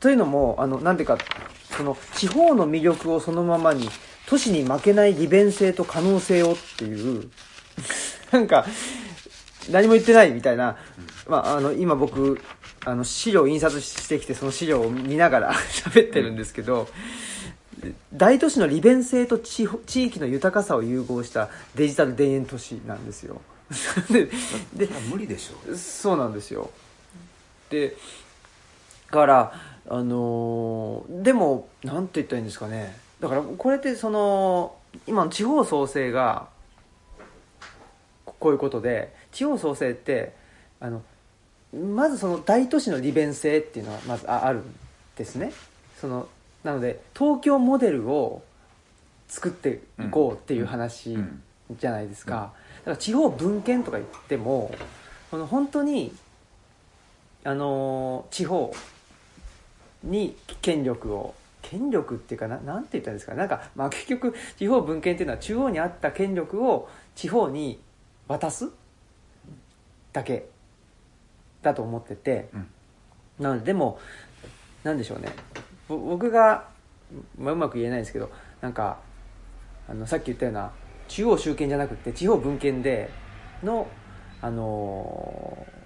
[0.00, 1.18] というのもあのなんていうか
[1.76, 3.88] その地方の魅力をそのままに
[4.26, 7.30] 都市に負けない利便性と可能性をっていう
[8.32, 8.66] なんか
[9.70, 10.76] 何も言ってないみたいな、
[11.28, 12.40] まあ、あの今僕
[12.84, 16.88] あの資料を印刷してきてその資料を見ながら 喋ってるんですけど、
[18.12, 23.40] 大都市の利便性と地方地域の豊かさを融合したデジタル田園都市なんですよ。
[24.10, 24.30] で
[24.74, 26.70] で無理でしょそうなんですよ。
[27.68, 27.96] で
[29.10, 29.52] だから
[29.90, 32.96] あのーでもなんて言ったらいいんですかね。
[33.20, 34.74] だからこれってその
[35.06, 36.46] 今の地方創生が
[38.24, 40.32] ここういうことで地方創生って
[40.80, 41.02] あの
[41.94, 44.74] まずその大都市の利便性っていうのはまずああるん
[45.16, 45.52] ですね。
[46.00, 46.28] その
[46.64, 48.42] なので東京モデルを
[49.28, 51.42] 作っていこうっていう話うん。
[51.78, 54.74] じゃないですか、だから地方分権とか言っても
[55.30, 56.12] この本当に
[57.44, 58.74] あのー地方
[60.02, 67.80] に権力を権力っていうかななんて言ったんですかなんか、まあ、結局地方分権っていうのは中央にあった権力を地方に
[68.28, 68.70] 渡す
[70.12, 70.48] だけ
[71.62, 72.66] だと思ってて、うん。
[73.38, 73.98] なのででも
[74.82, 75.28] なんでしょうね。
[75.88, 76.68] ぼ僕が、
[77.38, 78.98] まあ、うまく言えないですけどなんか
[79.88, 80.70] あのさっき言ったような
[81.08, 83.10] 中央集権じゃなくて地方分権で
[83.62, 83.86] の、
[84.40, 85.80] あのー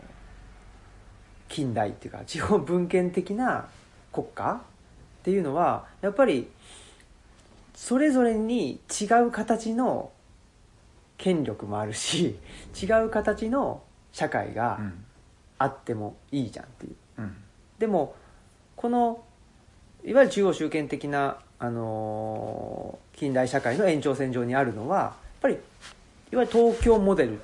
[1.54, 3.68] 近代っていうか地方分権的な
[4.14, 4.62] 国家
[5.20, 6.48] っていうのはやっぱり
[7.74, 10.10] それぞれに違う形の
[11.18, 12.38] 権力もあるし
[12.80, 15.04] 違う形の社会がうん
[15.56, 16.94] あってもいいじゃんっていう。
[17.18, 17.36] うん。
[17.78, 18.16] でも
[18.76, 19.22] この
[20.04, 25.56] いわゆる中央集権的な、あのー近代社会の延長線上にあるのはやっぱりい
[26.36, 27.38] わゆる東京モデル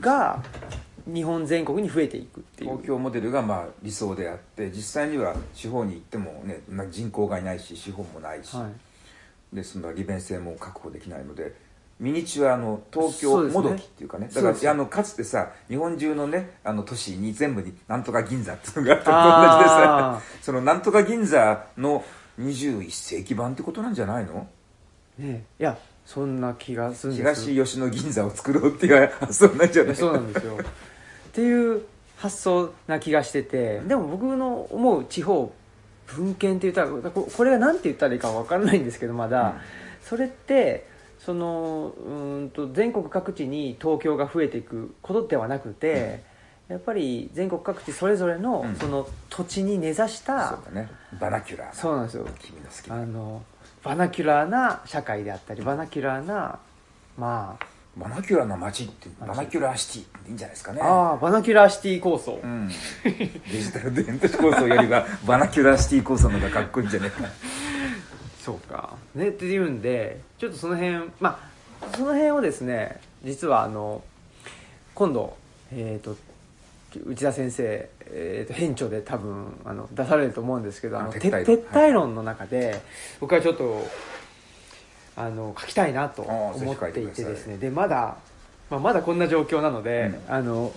[0.00, 0.42] が
[1.06, 2.70] 日本全国に増えていくっていう。
[2.70, 8.68] 東京モデルがまあ理想であって実際には地方に行ってもねまあ人口がいないし資本もないし、は
[9.52, 11.54] い、でその利便性も確保できないので
[12.00, 14.28] ミニチュアの東京もどきっていうかね。
[14.32, 22.04] だからあのかつてさ日本中のねあの都市に全部になんとか銀座っていうのがあったのと同じでさあそのなんとか銀座の
[22.40, 24.48] 21世紀版ってことなんじゃないの？
[25.20, 29.96] ーねいやそんな気がするんです東吉野銀座を作ろうっていう発想なんじゃない。
[29.96, 30.58] そうなんですよ
[31.32, 31.82] っていう
[32.18, 35.52] 発想な気がしててでも僕の思う地方
[36.06, 39.52] 文献って言ったらここれが何て言ったらいいか分からないんですけどまだ、うん。
[40.02, 40.86] それって
[41.18, 46.22] そのうーんと全国各地に東京が増えていくことではなくて、
[46.68, 48.76] やっぱり全国各地それぞれのうん。
[48.76, 50.90] その土地に根ざした、そうだね。
[51.18, 51.68] vernacular。
[51.68, 52.26] なそうなんですよ。
[52.40, 52.96] 君の好きな。
[52.96, 53.42] あの
[53.82, 56.58] vernacular な社会であったり vernacular な
[57.16, 59.28] まあ vernacular な街って街。
[59.28, 60.80] vernacular city っていいんじゃないですかね。
[60.82, 62.68] ああ vernacular city 構想、うん、
[63.04, 67.28] デジタル田園都市構想よりは vernacular city 構想の方がかっこいいんじゃないかな。
[68.40, 68.94] そうか。
[69.14, 71.38] ねっていうんでちょっとその辺ま
[71.82, 74.02] あその辺をですね実はあの
[74.94, 75.36] 今度
[75.70, 76.16] えっ、と
[77.06, 81.44] 内田先生、えー、と編著で多分あの出されると思うんですけどあのあ撤撤退論。
[81.44, 82.80] 撤退論の中で、
[83.20, 83.86] 僕はちょっと
[85.16, 87.58] あの書きたいなと思っていてですね。
[87.58, 88.16] でまだ、
[88.70, 90.34] まあ、まだこんな状況なので、うん。
[90.34, 90.72] あの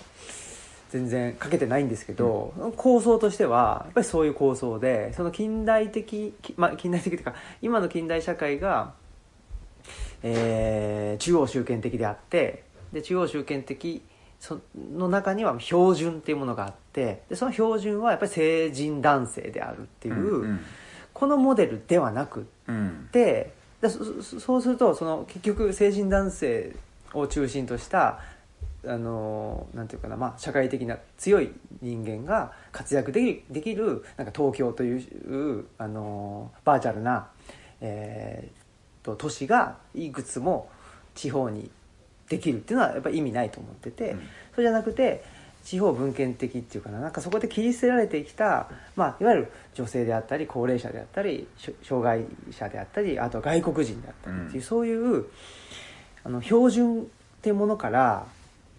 [0.91, 8.93] 全然書けてないんですけど、構想としてはやっぱりそういう構想でその近代的、きまあ、近代的というか今の近代社会が、
[10.23, 14.01] えー中央集権的であってで中央集権的
[14.39, 20.59] その中には標準っていうものがあってでその標準はやっぱり成人男性であるっていう、うん
[21.15, 23.07] このモデルではなくうん
[23.87, 26.75] ででそうするとその結局成人男性
[27.13, 28.19] を中心とした
[28.87, 37.29] あのなんていうかな、まあ、社会的な強い人間が活躍できできるなんか東京というあのバーチャルな、
[37.81, 38.65] えー
[39.05, 40.67] と都市がいくつも
[41.13, 41.69] 地方に
[42.27, 44.19] できるっていうのはやっぱり意味ないと思ってて、うん。
[44.55, 45.23] そうじゃなくて
[45.65, 51.47] 地方分権的っていうかななんかそこで切り捨てられてきた、まあ、いわゆる女性であったり高齢者であったり
[51.83, 55.25] 障害者であったりあと外国人であったりっていう、うんそういう
[56.23, 57.05] あの標準っ
[57.41, 58.25] ていうものから、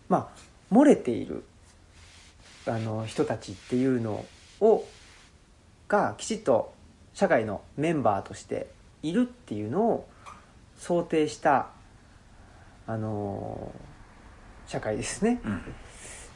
[0.08, 1.44] まあ、漏れている
[2.66, 4.24] あの人たちっていうの
[4.60, 4.84] を
[5.86, 6.74] がきちっと
[7.14, 8.66] 社会のメンバーとして
[9.04, 10.08] いるっていうのを
[10.76, 11.68] 想定した
[12.88, 13.72] あの
[14.66, 15.40] 社会ですね。
[15.44, 15.62] うん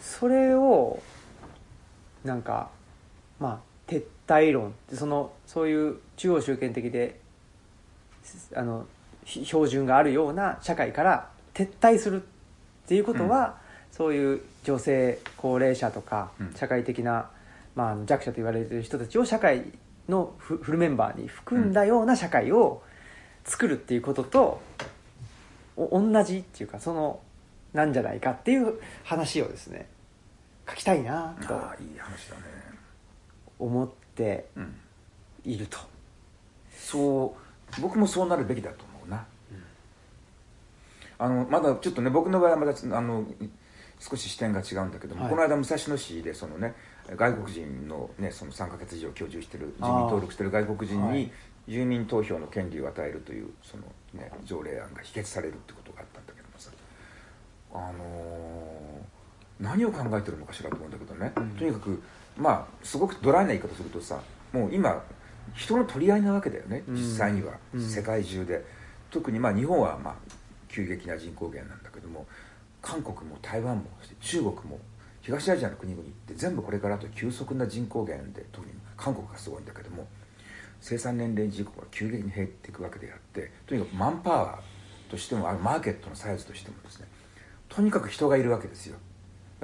[0.01, 1.03] それを
[2.25, 2.71] なんか
[3.39, 4.69] まあ撤退論。
[4.69, 7.21] ってそのそういう中央集権的で
[8.55, 8.87] あの
[9.25, 12.27] ひ標準があるような社会から撤退するっ
[12.87, 13.59] ていうことは、
[13.93, 16.55] そういう女性高齢者とか、うん。
[16.55, 17.31] 社会的な、
[17.75, 19.65] まあ弱者と言われる人たちを社会
[20.09, 22.83] のフフルメンバーに含んだような社会を
[23.45, 24.61] 作るっていうことと
[25.77, 27.21] お同じっていうかその
[27.73, 29.89] なんじゃないかっていう話をですね
[30.69, 32.43] 書きたいなとああいい話だね。
[33.59, 34.75] 思ってうん。
[35.45, 35.79] いると、
[36.77, 37.35] そ
[37.79, 39.25] う僕もそうなるべきだと思うな、
[41.19, 43.25] あのまだちょっとね僕の場合はまだあの
[43.99, 45.31] 少し視点が違うんだけども、はい。
[45.31, 46.75] この間武蔵野市でそのね
[47.17, 51.33] 外国人の,、ね、その3ヶ月以上居住してる住民登録してる外国人にはい。
[51.69, 56.07] 住民投票の権利を与えるというその、ね、条例案が否決されるってことがあっ
[57.73, 58.61] あのー
[59.61, 61.51] 何を考えてるのかしらと思うんだけどね、うん。
[61.51, 62.03] とにかく
[62.35, 64.19] まあすごくドライな言い方するとさ
[64.55, 65.03] もう今
[65.55, 66.95] 人の取り合いなわけだよねうん。
[66.95, 67.81] 実際には、うん。
[67.89, 68.65] 世界中で。
[69.11, 70.15] 特にまあ日本はまあ
[70.69, 72.27] 急激な人口減なんだけども
[72.81, 74.79] 韓国も台湾もそして中国も
[75.21, 80.07] 東アジアの国々って全部これからあと急速な人口減で特に韓国がすごいんだけども
[80.81, 87.09] 生産年齢人口が急激に減っていくわけであってとにかくマンパワーとしてもあるマーケットのサイズとしてもですね
[87.71, 88.99] とにかく人がいるわけですよ。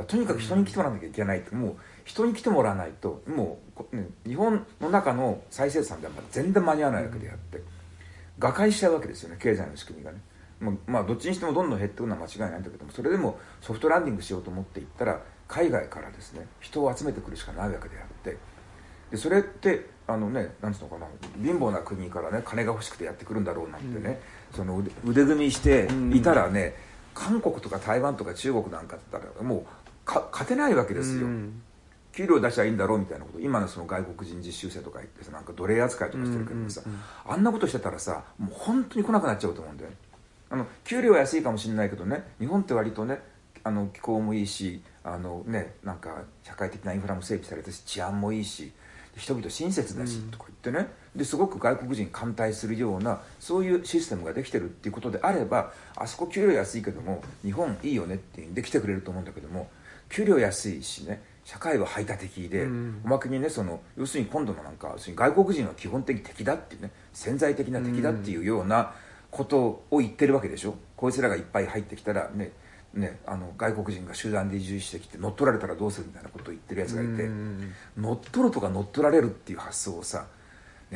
[0.07, 3.59] とにかく人に来てもらわなきゃいけないってもう人に来てもらわないとも
[3.93, 7.63] う日本の中の再生産では全然間に合わないわけであって。
[8.39, 10.21] 瓦解しちゃうわけですよね経済の仕組みがね。
[10.61, 18.37] まあ、まあどっちにしてもどんどん減っていくのは間違いないんだけどもそれでもソフトランディングしようと思っていったら海外からですね人を集めてくるしかないわけであって。
[19.11, 21.07] でそれってあのねなんつうのかな
[21.43, 24.21] 貧乏な国からね金が欲しくてやってくるんだろうなんてね、
[24.55, 26.75] その腕腕組みしていたらね、
[27.17, 29.65] 韓国とか台湾とか中国なんかだったらもう
[30.05, 31.63] か勝てないわけですよ、うん。
[32.13, 33.41] 給料出しゃいいんだろうみたいなこと。
[33.41, 36.99] 今のその外国人実習生とか言ってさなんか奴隷扱いとかしてるけどさ、うんうん
[37.29, 39.91] あんなことしてたらさもう本当に来なくなっちゃうと思うんだよ。
[39.91, 39.97] ね
[40.49, 42.23] あの給料は安いかもしれないけどね。
[42.39, 43.19] 日本って割とね
[43.65, 48.73] あの気候もいいしあのねなんか社会的なインフラも整備されてるし治安もいいし
[49.17, 50.31] 人々親切だしうん。
[50.31, 50.89] とか言ってね。
[51.15, 59.71] ですごく外国人歓待するようなそういうシステムができてるっていうことであればあそこ給料安いけども日本いいよねっていうんで来てくれると思うんだけども
[60.11, 63.01] 給料安いしね社会は排他的で、うん。
[63.05, 68.93] おまけにねその要するに今度のなんか外国人は基本的に敵だっていうね潜在的な敵だっていうような
[69.31, 70.75] ことを言ってるわけでしょ。
[70.97, 72.53] こいつらがいっぱい入ってきたらね
[72.95, 77.75] ね、あの外国人が集団で移住してきて乗っ取られたらどうするみたいなことを言ってるやつがいて、うん。
[77.99, 80.27] 乗っ取るとか乗っ取られるっていう発想をさ、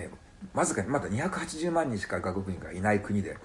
[0.01, 0.11] ね、
[0.55, 3.36] わずかにまだ280万人しか外国人がいない国で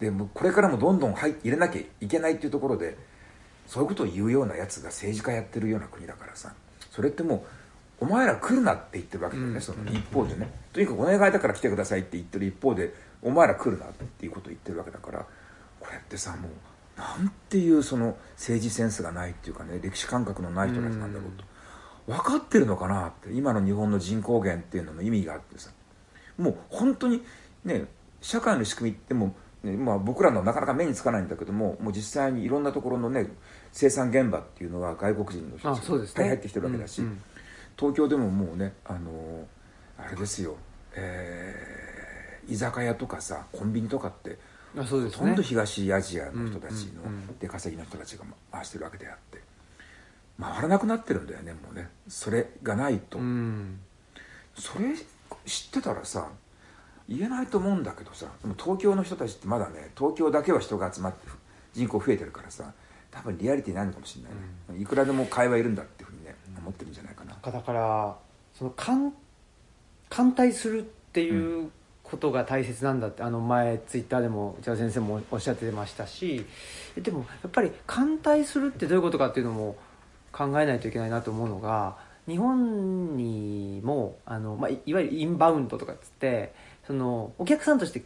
[0.00, 2.96] でこれからもどんどん入入れなきゃいけないっていうところで
[3.66, 6.52] そういうことを言うようなやつが政治家やってるような国だからさ
[6.90, 7.46] それっても
[8.00, 9.60] うお前ら来るなって言ってるわけだよね、うん。
[9.60, 10.50] その一方でね。
[10.72, 12.92] とにかくお願いだから来てくださいって言ってる一方で
[13.22, 15.26] お前ら来るなっていうことを言ってるわけだから
[15.80, 21.44] これってさもうなんていうその政治センスがないっていうかね歴史感覚のない人たちなんだろうと、
[22.12, 25.70] 分かってるのかなって今の日本の人口減っていうのの意味があってさ
[26.38, 27.22] もう本当に
[27.64, 27.86] ね
[28.20, 33.28] 社会の仕組みってもう、ねまあ、僕らのなかなか目につかないんだけどももう実際にいろんなところのね
[33.72, 36.24] 生産現場っていうのは外国人の人あたちそうですね。
[36.24, 37.22] がいっぱい入ってきてるわけだし、うんうん。
[37.76, 39.46] 東京でももうねあの
[39.98, 40.56] あれですよ、
[40.94, 41.84] えー
[42.46, 44.36] 居酒屋とかさコンビニとかって
[44.76, 45.18] あそうですね。
[45.18, 47.02] ほとんど東アジアの人たちの
[47.40, 49.40] 出稼ぎの人たちが回してるわけであって
[50.38, 51.88] 回らなくなってるんだよねもうね。
[52.06, 53.78] それがないと、うん。
[54.54, 54.94] それ
[55.46, 56.28] 知ってたらさ
[57.08, 61.28] 言えないと思うんだけどさでも東京の人たちってまだね東京だけは人が集まって
[61.74, 62.72] 人口増えてるからさ
[63.10, 64.32] 多分リアリティないのかもしれない
[64.76, 68.16] ね、いくらでも会話いるんだっていうふうにね思ってるんじゃないかな、だから
[68.52, 69.12] その反
[70.10, 71.70] 反対するっていう
[72.02, 76.44] ことが大切なんだってあの前ツイッターでも内田先生もおっしゃってましたし
[76.96, 79.76] でもやっぱり反対するってどういうことかっていうのも
[80.30, 81.96] 考えないといけないなと思うのが
[82.26, 86.54] 日本にもあの、まあ、いいわゆるインバウンドとかっつって
[86.86, 88.02] そのお客さんとして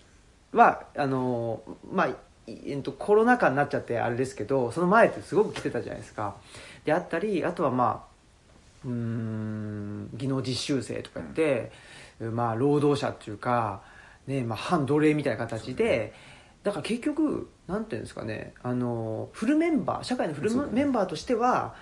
[0.53, 1.63] はあの、
[1.93, 2.17] まあい
[2.47, 6.37] えっと、コロナ禍になっちゃってあれですけどその前ってすごく来てたじゃないですか。
[6.85, 11.73] であったりあとはまあうーん技能実習生とか言って、
[12.21, 13.83] まあ、労働者っていうか、
[14.27, 16.15] ねまあ、反奴隷みたいな形で、
[16.63, 21.75] だから結局なんていうんですかねあのフルメンバー社会のフルメンバーとしては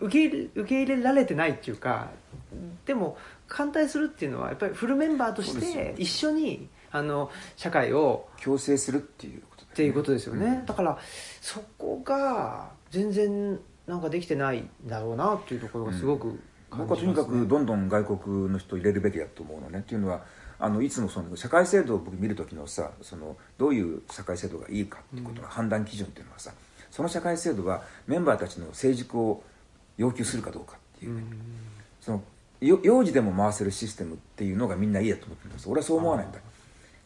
[0.00, 2.08] 受け入れ受け入れられてないっていうか
[2.86, 10.66] でも反対するっていうのはやっぱりフルメンバーとして一緒にあの社会を強制するっていうことっていうことですよね、うん。
[10.66, 10.98] だから
[11.40, 16.40] そこが全然なんかできてないんだろうなっていうところがすごく
[16.70, 19.80] 感僕はとにかくどんどん外国の人を入れるべきだと思うのね。
[19.80, 20.24] っていうのは
[20.58, 26.52] あのいつもその社会制度を僕見る時のさそのどういう社会制度がいいかっていうことの判断基準っていうのはさ、
[26.90, 29.42] その社会制度はメンバーたちの成熟を
[30.00, 31.16] 要求するかどうかっていう。
[31.16, 31.22] ね、
[32.00, 32.22] その
[32.60, 35.68] よ幼児でも回せるシステムっていうのがみんないいやと思ってるんです。
[35.68, 36.38] 俺はそう思わないんだ。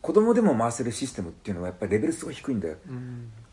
[0.01, 2.76] 子供でも回せるシステムっていうのはやっぱりレベルすごい低いんだよ、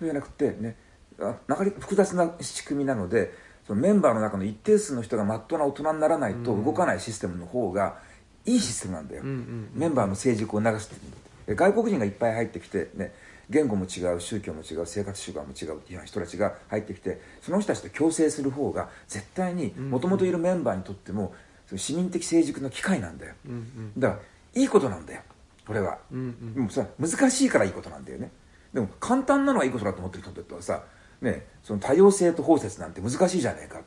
[0.01, 0.75] じゃなくてね
[1.17, 3.33] あなかなか複雑な仕組みなので
[3.65, 7.99] そのメンバーの中の一定数の人がまっとうな大人にならないと動かないシステムの方が
[8.45, 11.15] いいシステムなんだよ、メンバーの成熟を促すっていうの
[11.47, 13.13] で外国人がいっぱい入ってきて、ね、
[13.51, 21.35] 言語も違う宗教も違う生活習慣も違うっていう人たちが入ってきてその人たちと共生する方が絶対にもともといるメンバーにとっても
[21.67, 23.35] その市民的成熟の機会なんだよ。
[23.45, 23.99] うんうん。
[23.99, 24.15] だか
[24.55, 25.21] らいいことなんだよ。
[25.67, 25.97] これは。
[26.11, 26.53] うんうん。
[26.53, 28.31] でもさ難しいからいいことなんだよね。
[28.73, 30.83] でも簡単なのはいいことだと思ってる人にとってはさ、
[31.21, 33.81] ね、その多様性と包摂なんて難しいじゃねえか。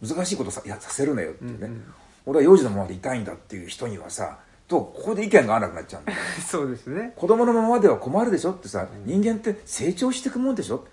[0.00, 1.94] 難しいことさいやさせるなよっていうね、うんうん。
[2.26, 4.38] 俺は幼児のままでいたいんだっていう人にはさ
[4.72, 6.12] とここで意見が合わなくなっちゃうんだ。
[6.12, 6.18] よ
[6.48, 7.12] そうですね。
[7.16, 10.86] 子供のままでは困るでしょってさ、人間って成長していくもんでしょ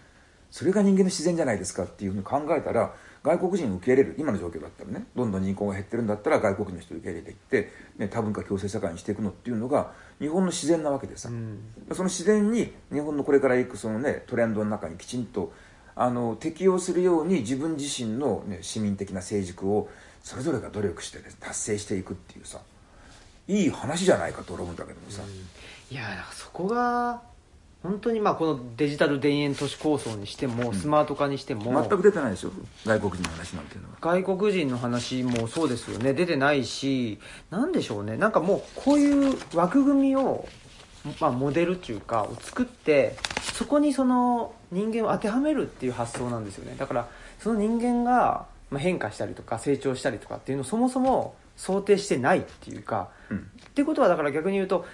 [0.51, 5.05] それが人間の自然じゃないですかっていうふうに考えたら外国人を受け入れる今の状況だったらね。
[5.15, 11.59] どんどん人口が減ってるんだったら外国人の人を受け入れていって、ね、多文化共生社会にしていくのっていうのが日本の自然なわけでさ、うん。
[11.93, 15.53] その自然に日本のこれから行くその、ね、トレンドの中にきちんと
[15.95, 19.89] あの適応するように自分自身の、ね、市民的な成熟を
[20.23, 22.59] それぞれが努力して、ね、達成していくっていうさ
[23.49, 25.23] いい話じゃないかと俺思うんだけどもさ、
[25.91, 27.21] いやそこが
[27.81, 32.51] 本当にまあこのデジタル田園都市構想にしても、スマート化にしても全く出てないでしょ？
[32.85, 33.97] 外国人の話なんていうのは。
[34.01, 36.13] 外国人の話もそうですよね。
[36.13, 37.19] 出てないし
[37.49, 38.17] なんでしょうね。
[38.17, 40.47] なんかもうこういう枠組みを、
[41.19, 43.15] まあ、モデルっていうかを作って
[43.53, 46.75] そこにその人間を当てはめるっていう発想なんですよね。
[46.77, 47.07] だから
[47.39, 53.37] その人間がまあ変化したりとか成長したりとかっていうのをそもそも想定してないっていうか、うん。
[53.37, 53.41] っ
[53.75, 54.85] てことはだから逆に言うと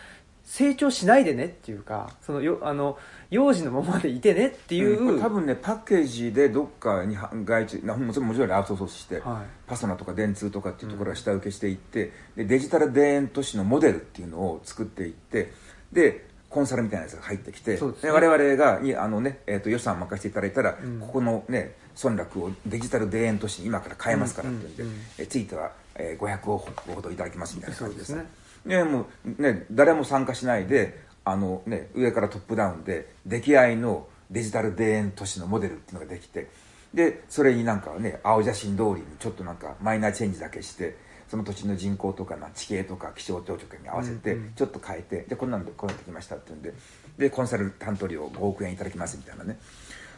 [0.44, 2.98] 成長しないでねっていうかそのよあの
[3.30, 5.22] 幼児のままでいてねっていう、うん。
[5.22, 9.68] 多分ねパッケージでどっかには外注なもちろんもちろんアウトソースして、はい。
[9.68, 15.52] パソナとか電通とかっていうところが下請けしていって、でデジタル田園都市のモデルっていうのを作っていって
[15.92, 17.80] でコンサルみたいなやつが入ってきて、ね。
[18.10, 21.00] 我々がいあの、ねえー、と予算任せていただいたら、うん。
[21.02, 25.02] ここの、ね、村落をデジタル田園都市に今から変えますからっていうんで、うんうんうん。
[25.18, 28.26] えついては、えー500億ほどいただきますみたいな感じでさそうで
[28.66, 28.78] すね。
[28.78, 36.50] ねもうね誰も参加しないであの、ね、上からトップダウンで出来合いのデジタル田園都市のモデルっていうのができて
[36.94, 44.54] でそれになんかね青写真通りにちょっとなんかマイナーチェンジだけしてその土地の人口とかな地形とか気象庁とかに合わせてうんうん。
[44.54, 46.74] ちょっと変えて、でこんなんでこうなってきましたっていうんで
[47.18, 49.58] でコンサルタント料5億円いただきますみたいなね。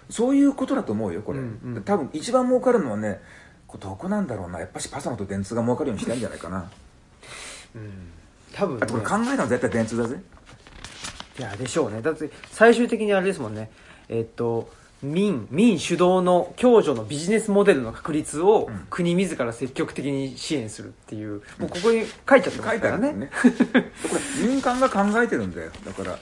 [0.09, 1.84] そういうことだと思うよこれ、うんうん。
[1.84, 3.19] 多分一番儲かるのはね
[3.68, 4.59] これどこなんだろうな。
[4.59, 6.70] やっぱしパサノと電通が儲かるようにしてないんじゃないかな。
[8.53, 8.88] 多分、ね。
[8.88, 10.18] これ考えたのは絶対電通だぜ。
[11.39, 12.01] いやでしょうね。
[12.01, 13.70] だって最終的にあれですもんね。
[14.09, 14.70] えっと
[15.03, 18.88] 民民主導の共助のビジネスモデルの確立をうん。
[18.89, 23.30] 国自ら積極的に支援するっていう、もうここに書いちゃってま書いてすからねね。
[24.09, 25.72] これ民間が考えてるんだよ。
[25.86, 26.18] だから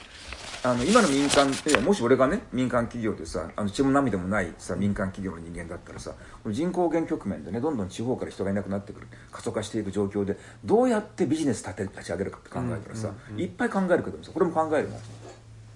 [0.66, 6.14] あの今の民間ってもし俺がね民間企業でさあの血も涙もないさ民間企業の人間だったらさ
[6.48, 13.44] 人口減局面でねどんどん地方から人がいなくなってくる過疎化していく状況でどうやってビジネス立て立ち上げるかって考えたらさ、うんうんうん。
[13.44, 15.00] いっぱい考えるけどもさこれも考えるもん、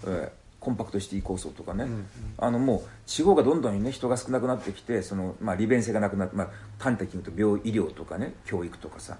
[0.07, 2.05] ええコンパクトシティ構想とかね、んうん。
[2.37, 9.17] あのもう地方がどんどんね人が少なくなってきてその、まあ、利便性がなくなって、まあ、端的に言うと病医療とかね教育とかさ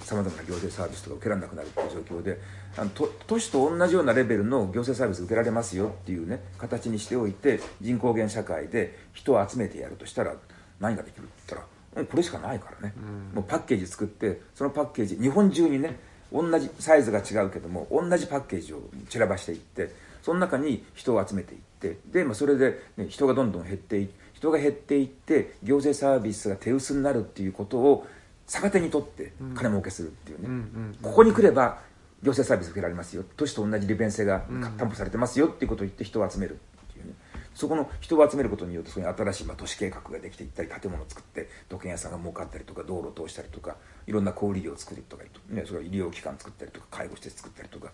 [0.00, 2.38] さまざまな行政サービスとか受けられなくなるっていう状況で
[2.76, 10.34] あの都都市と同じようなレベルの行政サービス受けられますよっていうね形にしておいて人口減社会で人を集めてやるとしたら
[10.80, 11.66] 何ができるって言った
[11.96, 12.94] らうんこれしかないからね、
[13.34, 15.98] もうパッケージ作ってそのパッケージ日本中にね
[16.32, 18.80] 同じサイズが違うけども同じパッケージを
[19.10, 19.90] 散らばしていって
[20.22, 28.06] その中に人を集めていってで、まあ、それで、ね、人がどんどん減ってい人が減っていって行政サービスが手薄になるっていうことを
[28.46, 31.78] 逆手にとって金儲けするっていうね、うんうんここに来れば
[32.22, 33.24] 行政サービス受けられますよ。
[33.36, 34.60] 都市と同じ利便性がうん。
[34.60, 37.14] 担保されてますよっていうことを言って人を集めるっていうね。
[37.54, 47.91] そこの人を集めることによってそこに新しいまあ都市計画ができていったり建物を作って土建屋さんが儲かったりとか道路を通したりとかいろんな小売業を作るとか、ね、それは医療機関作ったりとか介護施設作ったりとか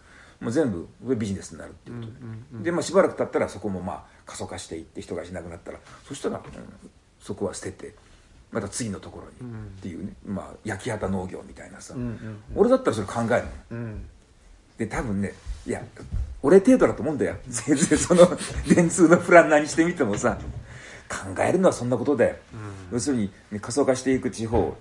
[0.49, 0.71] もう全
[1.03, 6.43] 部ビジネスになるっていうことで,、うんうんうんでまあ、しばらく経ったらそこもまあ過疎化していって人がいなくなったらそしたら、うん
[7.21, 7.95] そこは捨てて
[8.53, 14.09] また次のところにっていうね、まあ、焼き畑農業みたいなさ、うんうん俺だったらそれ考えるのうん。
[14.79, 15.35] で多分ね
[15.67, 15.83] いや
[16.41, 17.37] 俺程度だと思うんだよ。
[17.49, 18.31] 全然その
[18.73, 20.39] 電通のプランナーにしてみてもさ
[21.09, 22.37] 考えるのはそんなことだよ、
[22.93, 24.77] 要するに、ね、過疎化していく地方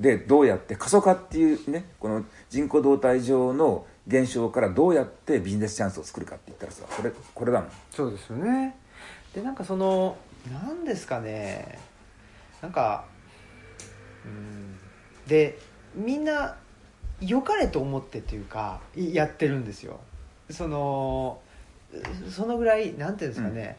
[0.00, 7.70] でどうやって過疎化っていうねこの人口動態上の現象からどうやってビジネスチャンスを作るかって言ったらさこれこれだもん。
[7.90, 8.76] そうですよね。
[9.34, 10.16] でなんかその
[10.52, 11.78] なんですかね。
[12.60, 13.04] なんか
[14.24, 14.76] うん。
[15.26, 15.58] で
[15.94, 16.56] みんな
[17.20, 20.00] 良かれと思ってっていうかいやってるんですよ。
[20.50, 21.40] その
[22.30, 23.78] そのぐらいなんていうんですかね、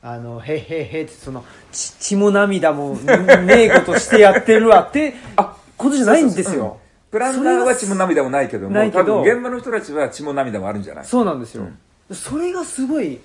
[0.00, 6.78] あのへっへっへってその血血も涙もねえことしてやってるわってあことじゃないんですよ
[7.10, 11.04] プランナーは血も涙もないけどもないけど多分現場の人たちは血も涙もあるんじゃない？
[11.04, 12.16] そうなんですよ、うん。
[12.16, 13.18] それがすごい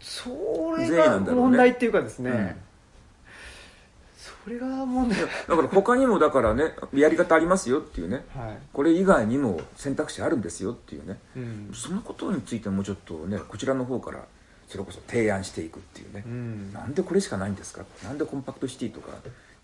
[0.00, 2.54] そそれが問題っていうかですね、うん。
[4.16, 5.18] それが問題。
[5.20, 8.24] だから他にもだからねやり方ありますよっていうね。
[8.36, 11.18] はい、これ以外にも選択肢あるんですよっていうね。
[11.36, 11.70] うん。
[11.74, 14.24] そのことについてもうちょっとねこちらの方から
[14.68, 16.72] それこそ提案していくっていうね、うん。
[16.72, 17.84] なんでこれしかないんですか？
[18.04, 19.12] なんでコンパクトシティとか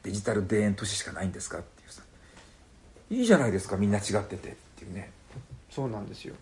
[0.02, 1.58] デジタル田園都市しかないんですか？
[1.58, 1.75] って
[3.10, 5.10] いいいじゃないですかみんな違っててっていうね。
[5.70, 6.34] そうなんですよ。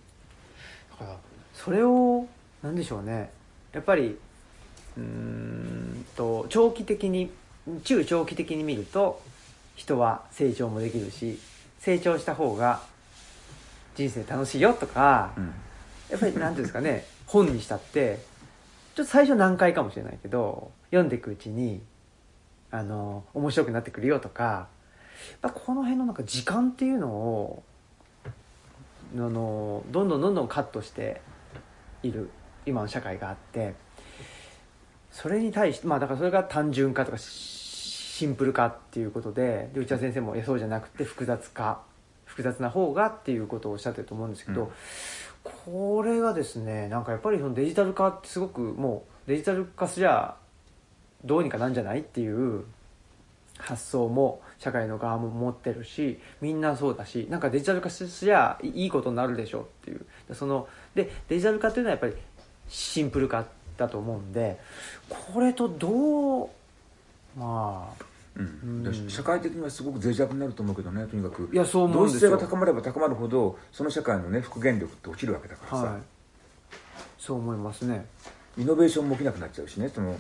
[0.93, 1.17] だから
[1.53, 2.27] それを
[2.63, 3.31] なんでしょうね。
[3.73, 4.19] やっぱり
[4.97, 7.31] うーんと長期的に
[7.83, 9.21] 中長期的に見ると
[9.75, 11.39] 人は成長もできるし
[11.81, 12.83] 成長した方が
[13.97, 15.55] 人生楽しいよとか、うん。
[16.11, 17.07] やっぱりなんていうんですかね。
[17.27, 18.21] 本にしたって
[18.95, 21.83] ちょっと最初難解かもしれないけど読んでいくうちに
[22.71, 24.69] あの面白くなってくるよとか
[25.43, 27.63] やっぱこの辺のなんか時間っていうのを
[28.27, 31.21] あのどんどんどんどんカットして
[32.03, 32.31] いる
[32.67, 33.75] 今の社会があって
[35.11, 41.83] それに対してまあだからそれが単純化とかシンプル化っていうことでで内田先生もいやそうじゃなくて複雑化
[42.25, 44.71] 複雑な方がっていうことをおっしゃってると思うんですけど、うん。
[45.45, 50.35] これがですねなんかやっぱりそのデジタル化ってすごくもうデジタル化すりゃ
[51.25, 52.65] どうにかなんじゃないっていう
[53.59, 60.05] 発想も社会の側も持ってるしみんなそうだしなんかデジタル化すりゃいいことになるでしょっていう。
[60.35, 62.15] そのでデジタル化っていうのはやっぱり
[62.69, 63.47] シンプル化
[63.77, 64.59] だと思うんで
[65.09, 66.49] これとどう
[67.37, 68.05] まあ
[68.37, 68.87] うん。
[68.87, 69.09] うん。
[69.09, 71.49] 社会的にはすごく脆弱になると思うけどねとにかく。
[71.53, 72.31] いやそう思う同んですよ。
[72.31, 76.03] 質性が高まれば高まるほどその社会のね復元力って落ちるわけだからさ、はい。
[77.19, 78.07] そう思いますね。
[78.59, 80.17] イノベーションも起きなくなっちゃうしねその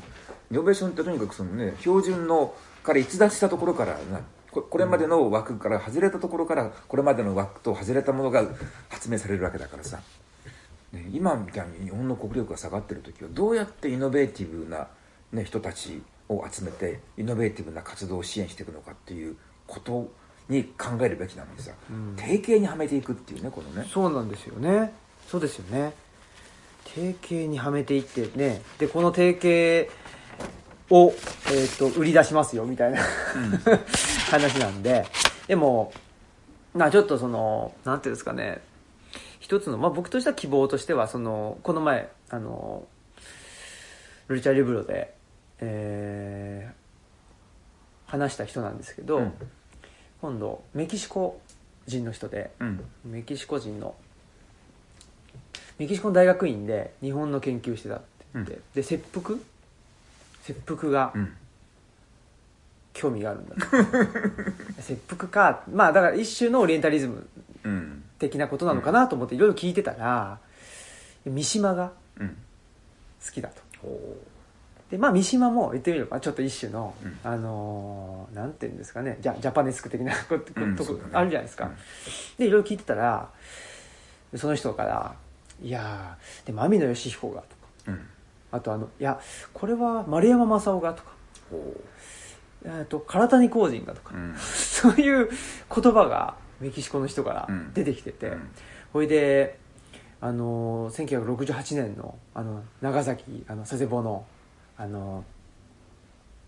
[0.51, 2.55] イノベーションってとにかくそのね標準の
[2.85, 4.21] から逸脱したところからな
[4.53, 8.45] ここれまでの枠から外れたところからこれまでの枠と外れたものが
[8.89, 10.01] 発明されるわけだからさ、
[10.93, 14.87] ね、今みたいに日本の国力が下がってる時はどうやってイノベーティブな、
[15.33, 20.09] ね、人たちを集めてイノベーティブな活動を支援していくのかっていうこと
[20.49, 22.15] に考えるべきなのにさ、うん。
[22.17, 23.89] 定型にはめていくっていうねこのね。
[23.93, 24.93] そうなんですよね。
[25.27, 25.95] そうですよね。
[26.85, 29.93] 定型にはめていってねでこの定型
[30.91, 31.13] を、
[31.47, 32.99] えー、と売り出しますよみたいな
[34.31, 35.07] 話なんで。
[35.47, 35.93] でも
[36.75, 38.61] まあちょっとそのなんていうんですかね。
[39.41, 42.87] 一つの、まあ、僕としては希望としてはそのこの前あの
[44.29, 45.15] ルチャリブロで、
[45.61, 46.85] えー
[48.07, 49.33] 話した人なんですけど、うん。
[50.21, 51.41] 今度メキシコ
[51.87, 52.85] 人の人でうん。
[53.05, 53.95] メキシコ人の
[55.79, 58.05] メキシコの大学院で日本の研究してたって
[58.35, 58.63] 言って、うん。
[58.75, 59.37] で切腹
[60.45, 61.33] 切腹がうん。
[62.93, 63.57] 興味があるんだ。
[63.57, 63.63] と
[64.81, 65.65] 切腹か。
[65.73, 67.27] まあだから一種のオリエンタリズム
[67.65, 68.05] うん。
[68.21, 70.39] 的なことなのかなと思っていろいろ聞いてたら
[71.27, 72.29] 三島がうん。
[73.25, 73.63] 好きだと。
[73.83, 74.17] ほ
[74.91, 77.19] でまあ三島も言ってみればちょっと一種の、うん。
[77.25, 79.17] あのーなんていうんですかね。
[79.21, 81.11] ジャジャパネスク的なこと,、とこうんそうだね。
[81.15, 81.75] あるじゃないですか、うん。
[82.39, 83.29] でいろいろ聞いてたら
[84.37, 85.15] その人から
[85.63, 87.55] 「いやーでも網野義彦が」とか。
[87.89, 88.07] ううん
[88.55, 89.19] あとあの「いや
[89.53, 91.11] これは丸山正雄が」とか
[91.51, 91.75] ほ
[92.65, 94.35] えーと唐谷公人がとか、ううん。
[94.39, 95.29] そういう
[95.75, 97.73] 言葉がメキシコの人からうん。
[97.75, 98.51] 出てきてて、うん。
[98.93, 99.59] ほいで、
[100.21, 104.25] あのー1968年のあの長崎あの佐世保の、
[104.79, 105.25] あの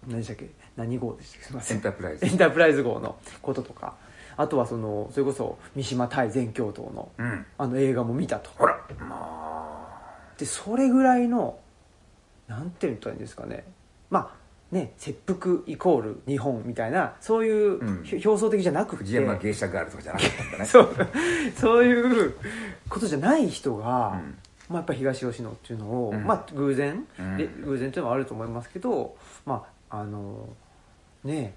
[0.07, 0.49] ー何でしたっけ？
[0.77, 1.47] 何号でしたっけ？
[1.47, 1.77] すいません。
[1.79, 3.95] エンタープライズエンタープライズ号のこととか
[4.37, 7.47] あとはそのそれこそ三島対全教頭のうん。
[7.59, 8.51] あの映画も見たと。
[8.57, 8.79] ほら。
[9.01, 11.59] までそれぐらいの
[12.49, 13.65] なんて言ったらいいんですかね。
[14.11, 17.81] まあね切腹イコール日本みたいなそういう、
[18.11, 18.97] 表層的じゃなくて。
[18.97, 20.65] あ藤山芸者ガールとかじゃなかったんだね。
[20.67, 20.95] そう。
[21.57, 22.35] そういう
[22.89, 24.39] ことじゃない人が、うん。
[24.69, 26.25] まあ、やっぱ東吉野っていうのを、うん。
[26.25, 27.37] まあ偶然、うん。
[27.37, 30.49] で偶然っていうのはあると思いますけどまああの
[31.25, 31.55] ね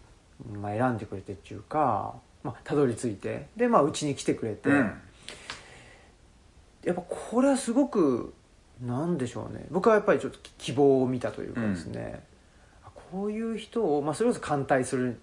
[0.62, 3.48] まあ、選んでくれてっていうか、まあ、たどり着いて。
[3.58, 4.94] でまあうちに来てくれて、うん。
[6.84, 8.34] やっぱこれはすごく
[8.82, 9.66] なんでしょうね。
[9.72, 12.24] 僕はやっぱりちょっと希望を見たというかですね、
[12.84, 15.20] あこういう人を、まあ、それこそ歓待する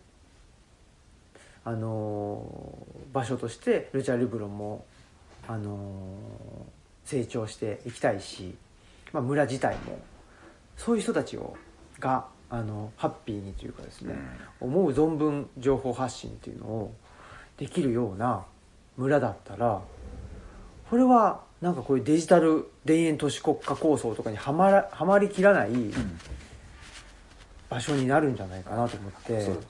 [1.64, 4.84] あのー場所としてルチャリブロも、
[5.48, 6.76] あのー
[7.06, 8.56] 成長していきたいし、
[9.12, 10.00] まあ、村自体も
[10.76, 11.56] そういう人たちを
[12.00, 14.14] があのハッピーにというかですね、
[14.60, 16.94] 思う存分情報発信っていうのを
[17.56, 18.44] できるような
[18.96, 19.80] 村だったら
[20.90, 25.70] これはなんかこういうデジタル田園都市国家構想とかにはまらはまりきらない
[27.68, 29.60] 場所になるんじゃないかなと思って、そうね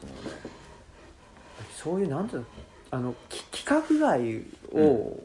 [1.74, 2.46] そういうなんていうの
[2.90, 5.22] あのき規格外を、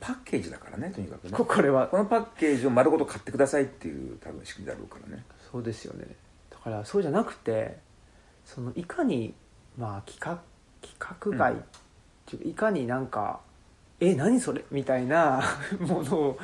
[0.00, 1.32] パッケージだからねとにかくね。
[1.32, 1.88] ここれは。
[1.88, 5.24] このパッケージを丸ごと買ってくださいっていう多分仕組みだろうからね。
[5.50, 6.06] そうですよね。
[6.50, 7.78] だからそうじゃなくて
[8.44, 9.34] そのいかに
[9.76, 10.40] まあ規格
[10.82, 11.56] 規格外っ
[12.26, 13.40] ていうか、いかになんか
[14.00, 14.64] え何それ？
[14.70, 15.42] みたいな
[15.80, 16.38] もの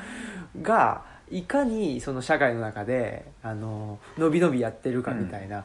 [0.63, 5.65] がいかにその社会の中であの伸び伸びやってるかみたいな、やっ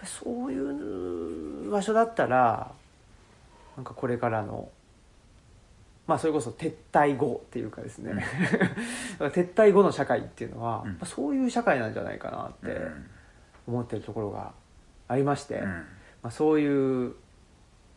[0.00, 2.72] ぱそういう場所だったら
[3.76, 4.68] なんかこれからの
[6.06, 8.24] まあそれこそ撤退後っていうかですね、
[9.20, 9.26] うん。
[9.28, 11.06] 撤退後の社会っていうのは、うん。
[11.06, 12.80] そういう社会なんじゃないかなって
[13.66, 14.52] 思ってるところが
[15.06, 15.68] ありまして、うん。
[15.68, 15.84] ま
[16.24, 17.14] あ、そういう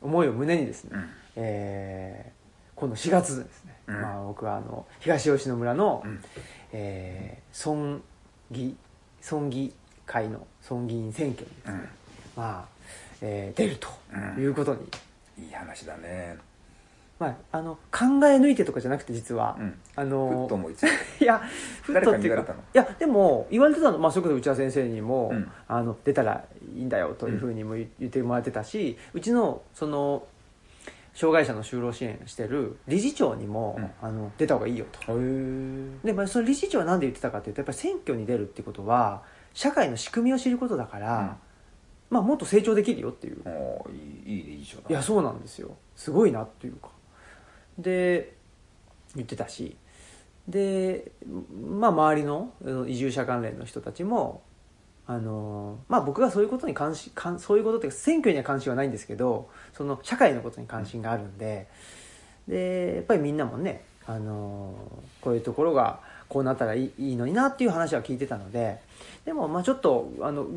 [0.01, 1.09] 思いを胸にですね、うん。
[1.37, 2.40] えー
[2.81, 4.01] 今度4月ですね、うん。
[4.01, 6.19] まあ、僕はあの東吉野村の、うん。
[6.73, 7.99] えー村
[8.49, 8.75] 議
[9.29, 9.71] 村議
[10.05, 11.89] 会の村議員選挙にですね、
[12.35, 12.65] まあ
[13.21, 13.87] えー出ると
[14.39, 14.79] いうことに、
[15.45, 16.37] いい話だね。
[17.19, 19.79] まあ、あの考え抜いてとかじゃなくて実は、うん。
[19.95, 20.95] あふっのと思いついた。
[21.23, 21.39] いや
[21.83, 25.51] ふっとっていういやでも言われてたの、まあ、それこそ内田先生にも、うん。
[25.67, 26.43] あの出たら
[26.75, 30.23] いいんだよというふうにも言言ってもらってたしうちのその
[31.13, 33.91] 障害者の就労支援してる理事長にも、うん。
[34.01, 34.99] あの出た方がいいよと。
[36.03, 41.37] で、まあ、その理事長は何で言ってたかっていうとやっぱり選挙に出るってことは社会の仕組みを知ることだから、
[42.09, 43.41] まあ、もっと成長できるよっていう。
[43.45, 45.75] おーいいいい理事長だいやそうなんですよ。
[45.95, 46.89] すごいなっていうか。
[47.77, 48.35] で
[49.15, 49.75] 言ってたし。
[50.47, 51.11] で
[51.69, 52.53] まあ周りの
[52.87, 54.41] 移住者関連の人たちも
[55.07, 61.67] あのまあ僕がそういうことに関心関そういうことっていうか選挙には関心はないんですけどその社会のことに関心があるんで
[62.47, 64.75] でやっぱりみんなもねあの
[65.21, 68.79] こういうところがこうなったらいいいいのになっていう話は聞いてたので
[69.25, 70.47] でもまあちょっとあの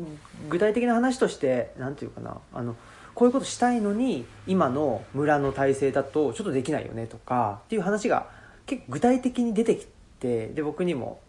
[0.49, 2.75] 具体的な話としてなんていうかなあの
[3.13, 8.27] こういうことしたいのに今の村の体制だとちょっとできないよねとかっていう話が
[8.65, 9.87] 結構具体的に出てき
[10.19, 11.19] てで僕にも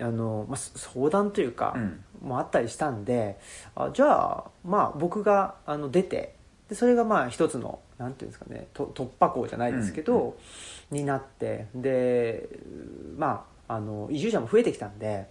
[0.00, 2.04] あの、まあ、相談というか、うん。
[2.22, 3.38] もあったりしたんで
[3.74, 6.34] あじゃあまあ僕があの出て
[6.68, 10.36] でそれがまあ一つのなんていうんですかねと突破口じゃないですけど、
[10.90, 12.48] になってで
[13.16, 15.26] まああの移住者も増えてきたんで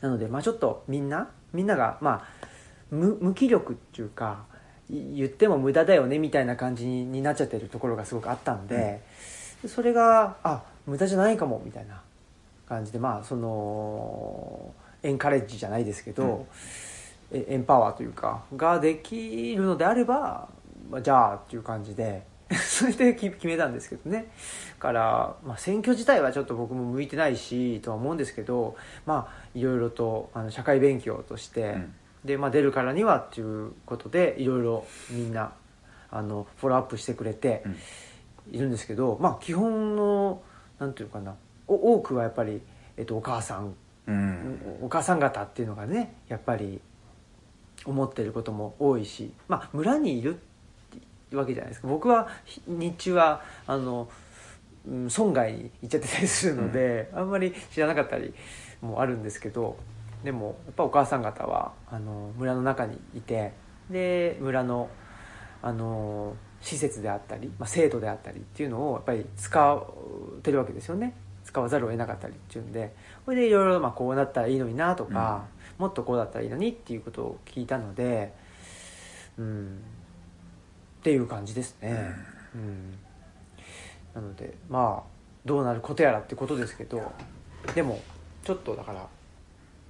[0.00, 2.46] なのでまあちょっとみんなみんながまあ
[2.90, 4.44] 無無気力っていうか
[4.90, 9.02] い言っても無駄だよねみたいな感じにになっちゃってるところがすごくあったんで、
[9.62, 12.02] でそれがあ無駄じゃないかもみたいな
[12.68, 16.46] 感じでまあそのエンカレッジじゃないですけど、
[17.30, 20.48] えエンパワーというかができるのであれば、
[20.90, 24.30] まあ、じゃあっていう感じで それでき決めたんですけどね。
[24.78, 31.94] だから、まあ、選挙自体はちょっと僕も向いてないしとは思うんですけどまあいろいろとあの社会勉強として、うん。
[32.24, 35.52] で、まあ、出るからにはっていうことでいろいろみんな
[36.10, 37.62] あのフォローアップしてくれて
[38.50, 40.42] いるんですけど、まあ基本の
[40.78, 41.34] なんていうかなお
[41.68, 42.60] 多くはやっぱり、
[42.96, 43.74] えっと、お母さん
[44.06, 44.60] うん。
[44.82, 46.80] お母さん方っていうのがねやっぱり
[47.84, 50.38] 思ってることも多いし、まあ、村にいるっ
[51.30, 51.88] てわけじゃないですか。
[51.88, 54.08] 僕はひ日中はあの、
[54.86, 58.32] うん、村外に行っちゃってたりするので、あんまり知らなかったり
[58.80, 59.76] もあるんですけど
[60.24, 63.52] でもやっぱお母さん方はあの村の中にいて
[63.90, 64.88] で村の
[65.62, 71.14] あの施設であったり、まあ、制度であったりっていうのをやっぱり使ってるわけですよね
[71.48, 72.94] 使わざるを得なかったりっていうんで
[73.24, 75.46] それでいろいろまあこうなったらいいのになとか、
[75.78, 78.34] もっとこうだったらいいのにっていうことを聞いたので
[79.38, 79.78] うん。
[81.00, 82.12] っていう感じですね、
[82.54, 82.98] うん。
[84.14, 85.08] なのでまあ
[85.46, 87.12] どうなることやらってことですけど
[87.74, 87.98] でも
[88.44, 89.06] ちょっとだから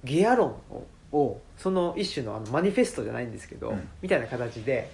[0.05, 3.89] ギア論ををその一種のあのマニフェストじゃないんですけど、うん。
[4.01, 4.89] みたいな形で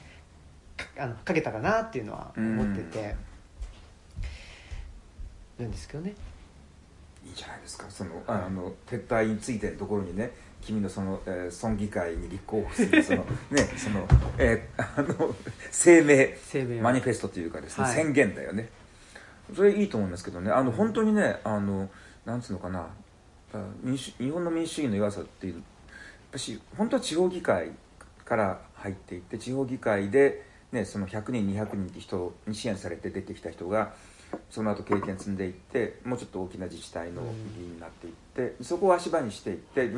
[0.77, 3.15] かあのかけたらなっていうのは思ってて
[5.59, 6.15] るんですけどね
[7.25, 7.85] いいじゃないですか。
[7.89, 14.07] そのあの撤退についてのところにね君のその、えー村議会に立候補するその ねその、
[14.37, 15.35] えーあの
[15.71, 16.83] 声明声明は。
[16.83, 17.95] マニフェストというかですね、はい。
[17.95, 18.69] 宣言だよね。
[19.55, 20.51] それいいと思うんですけどね。
[20.51, 21.89] あの本当にねあの
[22.25, 22.87] なんつうのかな。
[23.53, 25.63] あ民主日本の民主主義の弱さっていう
[26.31, 27.71] 私本当は地方議会
[28.25, 33.93] から入っていって地方議会で、ね、その100人200人って人に支援されて出てきた人が
[34.49, 37.21] その後経験積んでいってもうちょっと大きな自治体の
[37.57, 39.89] 議員になっていって、そこを足場にしていって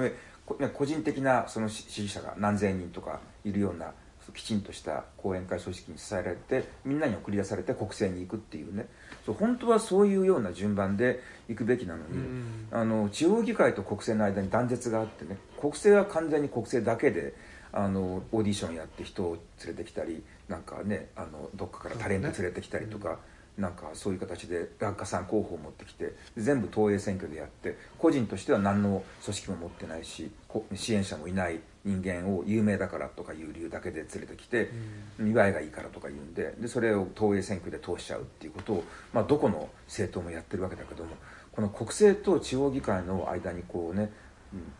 [0.73, 3.91] 個人的なその支支持者が何千人とかいるような
[4.33, 8.87] きちんとした後援会組織に支えられてみんなに送り出されて国政に行くっていうね。
[9.25, 12.67] そう本当はそういうような順番で行くべきなのに、うん。
[12.71, 17.33] あの地方議会と国政の間に断絶があってね国政は完全に国政だけで
[17.71, 23.19] あのオーディションやって人を連れてきたりなんかねあのどっかからタレント連れてきたりとか、
[23.57, 34.71] なんかそういう形で学科さん候補を持ってきて全部東映選挙でやって個人としては何の組織も持ってないしこ支援者もいない人間を有名だからとかいう理由だけで連れてきて、
[35.17, 38.83] 見栄えがいいからとか言うんででそれを東映選挙で通しちゃうっていうことを、
[39.13, 41.11] まあ、どこの政党もやってるわけだけども
[41.53, 44.11] この国政と地方議会の間にこうね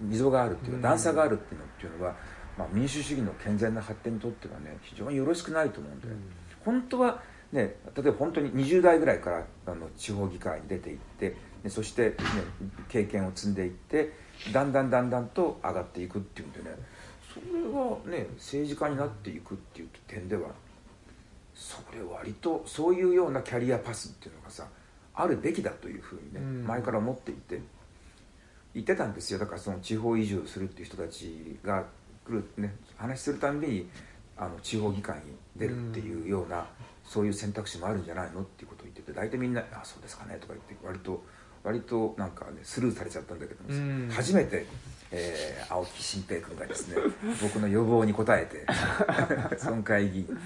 [0.02, 0.82] うん溝があるっていううん。
[0.82, 2.16] か段差があるっていうのっていうのは、
[2.58, 6.08] まあ、民主主義の健全な発展にとってはね非常によろしくないと思うんで、
[6.66, 7.22] 本当は
[7.52, 12.16] ね例えば本当に20代ぐらいからあの地方議会に出ていってでそして、ね、
[12.90, 14.14] 経験を積んでいって
[14.54, 16.76] だんだんだんだんと上がっていくっていうんでね
[17.34, 20.50] それがね政治家になっていくっていう点では
[21.54, 24.68] それ割とそういうようなキャリアパスっていうのがさ
[25.18, 26.68] あるべきだというふうにね、うん。
[26.68, 27.60] 前から思っていて
[28.76, 29.40] 言ってたんですよ。
[29.40, 31.86] だからその地方移住するっていう人たちが
[32.24, 33.90] 来るね話するたんびに
[34.38, 35.24] あの地方議会に
[35.56, 36.68] 出るっていうような、
[37.08, 41.24] そういう選択肢もあるんじゃないのっていうことを言ってて大体みんな「あそうですかね」とか言って割と
[41.64, 44.66] 割となんかねスルーされちゃったんだけども初めて、
[45.12, 46.98] えー青木新平君がですね
[47.42, 48.66] 僕の要望に応えて
[49.64, 50.38] 村会議員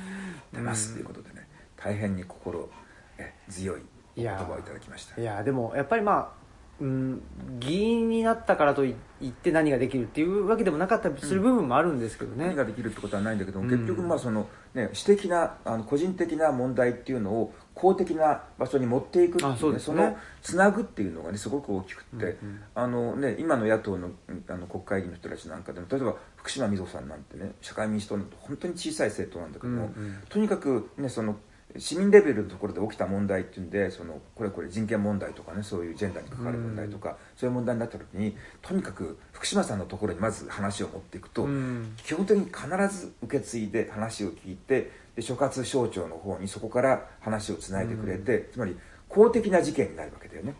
[0.53, 2.69] 出ますということでね大変に心
[3.17, 3.81] え強い
[4.17, 5.19] お言葉をいただきました。
[5.19, 6.40] いやでもやっぱりまあ
[6.79, 7.21] うん、
[7.59, 13.71] 議員になったからといって何ができるっていうわけでもなかったりする部分もあるんですけどね、何ができるってことはないんだけども、うん。
[13.71, 20.03] 結局まあその、ね、私的なあの個人的な問題っていうのを公的な場所に持っていくっていう,、あそうね。
[20.03, 22.61] のつなぐっていうのがねすごく大きくって、うんうん。
[22.73, 24.09] あのね、今の野党の
[24.47, 30.17] あの国会議員の人たちなんかでも例えば福島みぞさんなんてね社会民主党の本当に小さい政党なんだけども、うんうん。
[30.29, 31.35] とにかく、ね、その
[31.77, 50.55] 市民レベルのところで起きた問題っていうんでそのこれこれ人権問題とかねそういうジェンダーに関わる問題とか、そういう問題になった時にとにかく福島さんのところにまず話を持っていくと、うん基本的に必ず受け継いで話を聞いてで所轄省庁の方にそこから話をつないでくれて、つまり公的な事件になるわけだよね、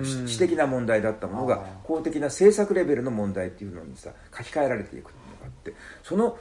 [0.00, 6.38] 私的な問題だったものが公的な政策レベルの問題っていうのにさ書き換えられていくっていうのがあってその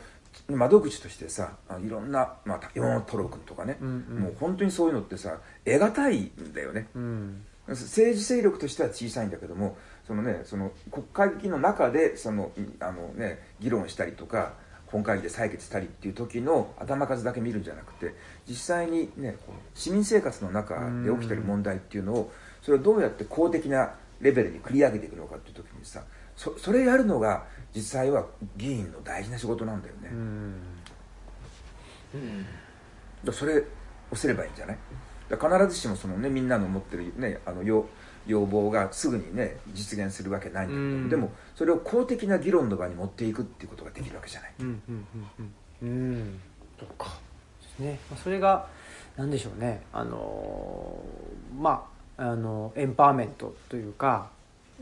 [0.47, 7.43] 窓口としてさあいろんな、まあ、山本太郎君とかね、うんうんもう本当にそういうのってさ得難いんだよね、うん。
[7.67, 14.53] 政治勢力としては小さいんだけどもその、ね、その国会議の中でそのいあの、ね、議論したりとか
[14.87, 18.13] 本会議で採決したりっていう時の頭数だけ見るんじゃなくて
[18.47, 19.37] 実際に、ね、
[19.73, 22.31] 市民生活の中で起きてる問題っていうのを
[22.61, 26.03] それをどうやって公的なレベルに繰り上げていくのかっていう時にさ
[26.35, 28.25] そそれやるのが実際は
[28.57, 30.09] 議員の大事な仕事なんだよね。
[32.13, 32.45] うん。
[33.23, 33.63] だそれ
[34.11, 34.77] をすればいいんじゃない？
[35.29, 37.85] だ必ずしもその、ね、みんなの持ってる、ね、あの要
[38.27, 41.09] 要望がすぐにね実現するわけないんだけど、うん。
[41.09, 45.49] でもそれを公的な議論の場に持っていくっていうことができるわけじゃない、うんうんうん
[45.81, 45.89] うん。
[45.89, 46.39] うん。
[46.77, 47.17] そっか。
[47.61, 47.99] ですね。
[48.09, 48.67] まあそれが
[49.15, 49.83] なんでしょうね。
[49.93, 54.29] あのーまああのエンパワーメントというか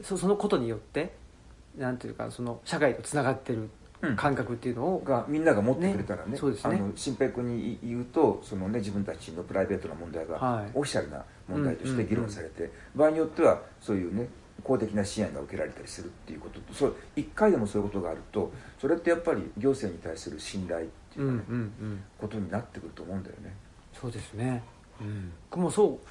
[0.04, 1.14] そそのことによって
[1.78, 3.70] なんていうかその社会とつながってる
[4.02, 4.16] うん。
[4.16, 6.32] 感覚っていうのを、がみんなが持ってくれたらね。
[6.32, 6.78] ねそうですね。
[6.78, 10.72] あの新平君に言うとその、ね、自分たちのプライベートな問題がはい。
[10.74, 14.30] オフィシャルな問題として議論されて、場合によってはそういうね
[14.64, 22.04] 公的な支援が受けられたりするっていうこととそう一回でもそういうことがあるとそれってやっぱり行政に対する信頼っていううんかね、うんうん。
[22.18, 23.54] ことになってくると思うんだよね。
[23.94, 24.64] そうですね、
[25.02, 26.08] うん、僕もそう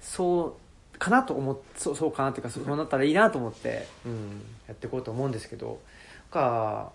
[0.00, 0.52] そう
[0.98, 5.80] かなと思っそうそうかなっていうかそうなったらいいなと思って、うん、やっていこうと思うんですけど
[6.30, 6.92] か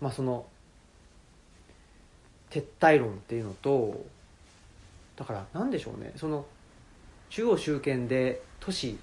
[0.00, 0.46] まあその
[2.50, 4.04] 撤退論っていうのと
[5.16, 6.12] だからなんでしょうね。
[6.16, 6.46] その
[7.30, 8.98] 中央集権で都市、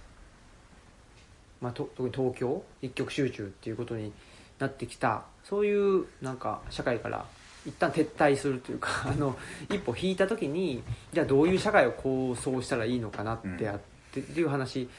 [1.59, 4.13] まあ、と特に東京一極集中っていうことに
[4.59, 7.25] なってきたそういうなんか社会から
[7.65, 9.35] 一旦撤退するというかあの
[9.69, 14.89] 一歩引いた時にじゃあどういう社会を構想したらいいのかなってやってっていう話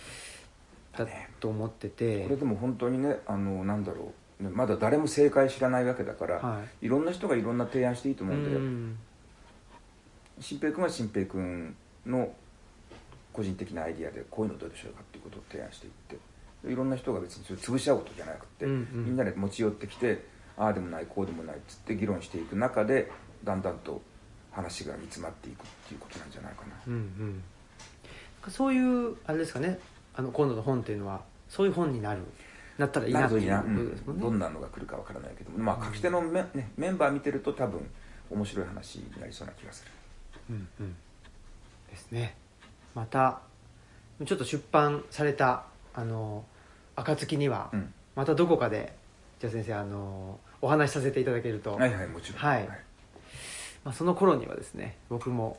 [0.96, 1.06] だ
[1.40, 4.42] と思ってて、これでも本当にねあのなんだろう。
[4.42, 6.86] ねまだ誰も正解知らないわけだから、はい。
[6.86, 8.58] い、ろんな人がいろんな提案していいと思うんだよ。
[8.58, 8.98] ん。
[10.40, 11.74] 新平君は新平君
[12.06, 12.32] の
[13.32, 16.18] 個人的なアイディアでこういうのどうでしょうかっていうことを提案していって
[16.68, 19.04] いろんな人が別にそれ潰し合うことじゃなくて、うんうん。
[19.06, 20.24] みんなで持ち寄ってきて
[20.56, 23.10] ああでもないこうでもないっつって議論していく中で
[23.44, 24.00] だんだんと
[24.50, 26.74] 話が煮詰まっていくっていうことなんじゃないかな。
[26.86, 27.42] うんうん
[28.51, 29.78] そういうあれですかね。
[30.14, 32.22] あの今度の本っていうのはそういう本になる
[32.78, 37.88] なったらいいなっていうなるといいな、ことですもんね、どんなのが来るかわからないけどまあ書き手のメ,、ね、メンバー見てると多分
[38.30, 39.90] 面白い話になりそうな気がする。
[40.51, 40.97] うんうん。
[41.90, 42.36] ですね。
[42.95, 43.40] また
[44.24, 45.64] ちょっと出版された
[45.95, 46.45] あの
[46.97, 47.92] 暁には、うん。
[48.16, 48.95] またどこかで
[49.40, 52.68] じゃあ先生あのお話しさせていただけると、はいはいもちろん、はい。
[53.84, 55.59] まあ、その頃にはですね僕も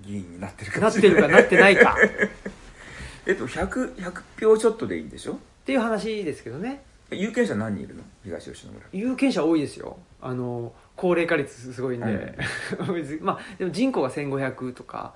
[0.00, 1.22] 議員になってるかなってれない。
[1.22, 1.96] るかなってないか。
[3.26, 5.32] えっと 100, 100票ちょっとでいいんでしょ？
[5.34, 6.82] っていう話ですけどね。
[7.10, 8.02] 有権者何人いるの？
[8.24, 8.86] 東吉野村。
[8.92, 9.98] 有権者多いですよ。
[10.20, 12.06] あの高齢化率すごいんで、
[13.20, 15.14] まあでも人口が1500とか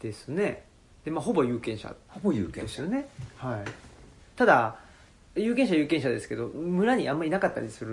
[0.00, 0.64] ですね。
[1.04, 2.62] で、まあ、ほぼ有権者ほぼ有権者。
[2.62, 3.08] ですよね。
[3.36, 3.70] はい。
[4.34, 4.76] ただ
[5.36, 7.90] 有権者有権者ですけど村にあんまりいなかったりする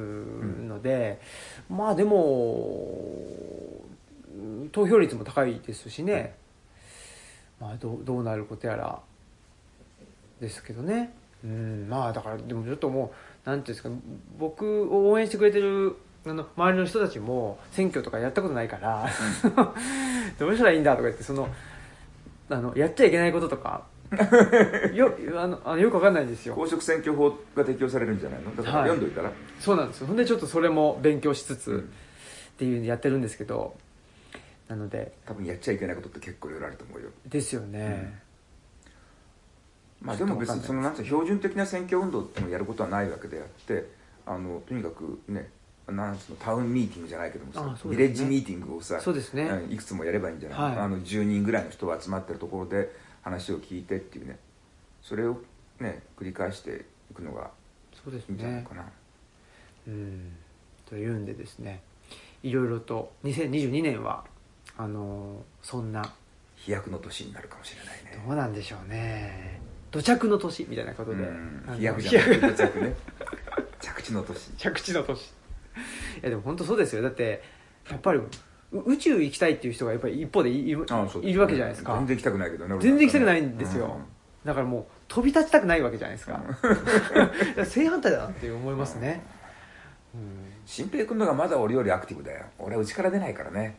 [0.65, 1.19] ので、
[1.69, 2.15] まあでも
[3.87, 3.92] うん
[4.71, 6.35] 投票率も高いですしね、
[7.59, 8.99] まあどうどうなることやら
[10.39, 11.13] ですけどね。
[11.43, 13.11] うんまあだからでもちょっとも
[13.45, 13.89] うなんていうんですか
[14.39, 19.09] 僕を応援してくれてるあの周りの人たちも選挙とかやったことないから、
[20.39, 21.49] どうしたらいいんだとか言ってその
[22.49, 23.83] あのやっちゃいけないこととか
[24.93, 26.55] よあのあのよくわかんないんですよ。
[26.55, 28.55] 公職選挙法が適用されるんじゃないの？
[28.55, 28.89] だからはい。
[28.89, 30.07] 読んどいたら、そうなんですよ。
[30.07, 31.79] ほんでちょっとそれも勉強しつつ、うん。
[31.79, 31.83] っ
[32.57, 33.75] ていうのやってるんですけど
[34.73, 37.09] なので多分やっちゃいけないことって結構いろいろあると思うよ。
[37.27, 38.19] ですよね、
[40.01, 43.87] まあでも別にそのなんつうの標準的な選挙運動っていうのをやることはないわけであって
[44.25, 45.49] あのとにかくね
[45.87, 47.91] なんのタウンミーティングじゃないけどもさ、ね。
[47.91, 49.43] ビレッジミーティングをさそうですね。
[49.43, 50.77] うんいくつもやればいいんじゃない、はい。
[50.77, 52.89] あの10人ぐらいの人が集まってるところで
[53.21, 54.39] 話を聞いてっていうね。
[55.01, 55.39] それを
[55.79, 57.51] ね繰り返していくのが
[57.93, 58.85] そうですいいんじゃないねかな、
[59.87, 60.31] うん。
[60.89, 61.81] というんでですね
[62.41, 64.25] いろいろと2022年は
[64.77, 66.03] あのそんな。
[66.55, 68.23] 飛躍の年になるかもしれないね。
[68.25, 69.59] どうなんでしょうね。
[69.91, 71.23] 土着の年みたいなことで、
[71.75, 72.95] 飛躍じゃなくて土着ね。
[73.81, 74.51] 着地の年。
[74.57, 75.19] 着地の年。
[75.21, 75.23] い
[76.21, 77.01] やでも本当そうですよ。
[77.01, 77.43] だって
[77.89, 80.85] やっぱりう宇宙行きたいっていう人がやっぱり一方でいいる
[81.21, 81.93] いるわけじゃないですか。
[81.95, 83.97] 全然行きたくないけどね俺全然行きたくなないんですよ、
[84.43, 86.41] だからもう飛び立ちたくないわけじゃないですか。
[87.55, 89.21] いや 正反対だなって思いますね、
[90.65, 92.45] 新平君のがまだ俺よりアクティブだよ。
[92.57, 93.77] 俺は家から出ないからね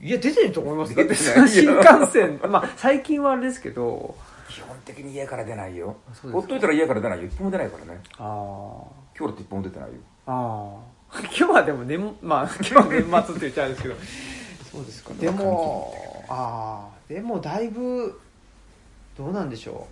[0.00, 2.40] いや出てると思います出てない新よ幹線。
[2.50, 4.14] まあ最近はあれですけど。
[4.48, 5.96] 基本的に家から出ないよ。
[6.10, 6.32] あそうですか。
[6.32, 7.24] ほっといたら家から出ないよ。
[7.24, 8.00] 一歩も出ないからね。
[8.18, 8.26] ああ
[9.18, 9.94] 今日だって一歩も出てないよ。
[10.26, 10.76] あ
[11.12, 13.94] あ 今日はでも年まあ 今日は年末って言っちゃうんですけど。
[14.70, 18.20] そうですかでもああでもだいぶ
[19.16, 19.86] どうなんでしょ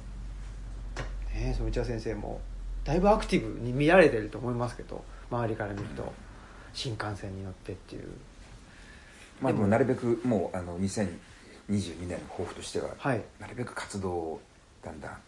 [0.98, 1.00] う。
[1.34, 2.40] ねえその内田先生も。
[2.84, 5.02] だいぶアクティブに見られてると思いますけど。
[5.30, 6.12] 周りから見ると。
[6.74, 8.09] 新幹線に乗ってっていう
[9.41, 9.66] まあでも。
[9.66, 13.22] なるべくもうあの2022年の抱負としては、はい。
[13.41, 14.41] なるべく活動を
[14.82, 15.18] だんだん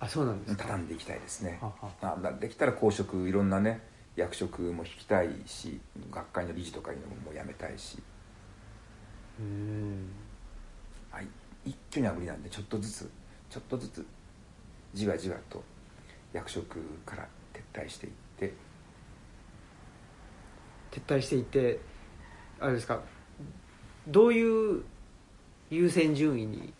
[0.00, 0.64] あそうなんですか。
[0.64, 1.58] 畳んでいきたいですね。
[1.60, 2.16] はは。
[2.22, 3.80] まあ、できたら公職いろんなね
[4.16, 5.80] 役職も引きたいし
[6.10, 7.98] 学会の理事とかいうのももう辞めたいし、
[9.40, 10.10] うん。
[11.10, 11.26] はい、
[11.64, 13.10] 一挙には無理なんでちょっとずつ
[13.50, 14.06] ちょっとずつ
[14.94, 15.62] じわじわと
[16.32, 18.68] 役職から撤退していって。
[20.90, 21.80] 撤退していって
[22.60, 23.00] あれですか？
[24.08, 24.82] どういう
[25.70, 26.72] 優先順位に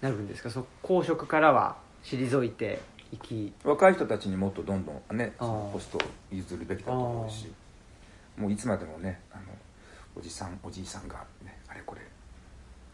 [0.00, 0.50] なるんですか？
[0.50, 2.80] その公職からは退いて
[3.12, 3.52] いき。
[3.64, 6.00] 若い人たちにもっとどんどんねポストを
[6.30, 7.50] 譲るべきだと思うし
[8.36, 9.42] もういつまでもねあの
[10.16, 12.02] おじさんおじいさんが、ね、あれこれ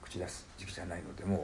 [0.02, 1.38] 口出す時期じゃないのでもう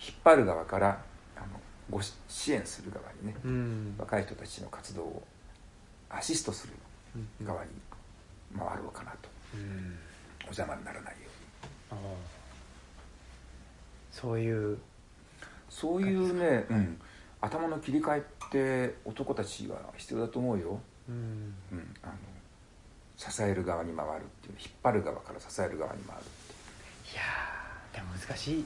[0.00, 1.02] 引っ張る側から
[1.36, 1.46] あの
[1.90, 3.94] ごし支援する側にねうん。
[3.98, 5.22] 若い人たちの活動を
[6.08, 6.72] アシストする
[7.16, 7.70] うん側に
[8.56, 9.28] 回ろうかなと。
[9.54, 9.98] うん
[10.42, 11.18] お邪魔にならないよ
[11.92, 12.00] うに。
[12.00, 12.16] ああ
[14.10, 14.78] そういう。
[15.68, 17.00] そういうね、うん、
[17.40, 21.54] 頭の切り替えって男たちは必要だと思うよ、うん。
[21.72, 22.12] うん、あの
[23.16, 28.64] 支える側に回るっていう引っ張る側から支える側に回るっていやーでも難しい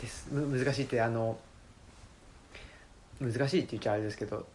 [0.00, 0.28] です。
[0.32, 1.38] む難しいってあの
[3.20, 4.46] 難しいって言っちゃあれですけど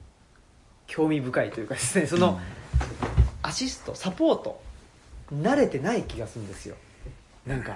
[0.88, 2.40] 興味深いというかですねその、
[3.42, 4.62] アシストサポート
[5.34, 6.76] 慣れてない気がするんですよ。
[7.46, 7.76] なんか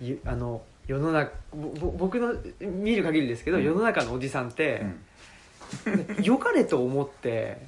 [0.00, 3.64] ゆあの世の中僕の見る限りですけど、うん。
[3.64, 4.82] 世の中のおじさんって
[5.86, 6.22] う、ん。
[6.22, 7.58] 良かれと思って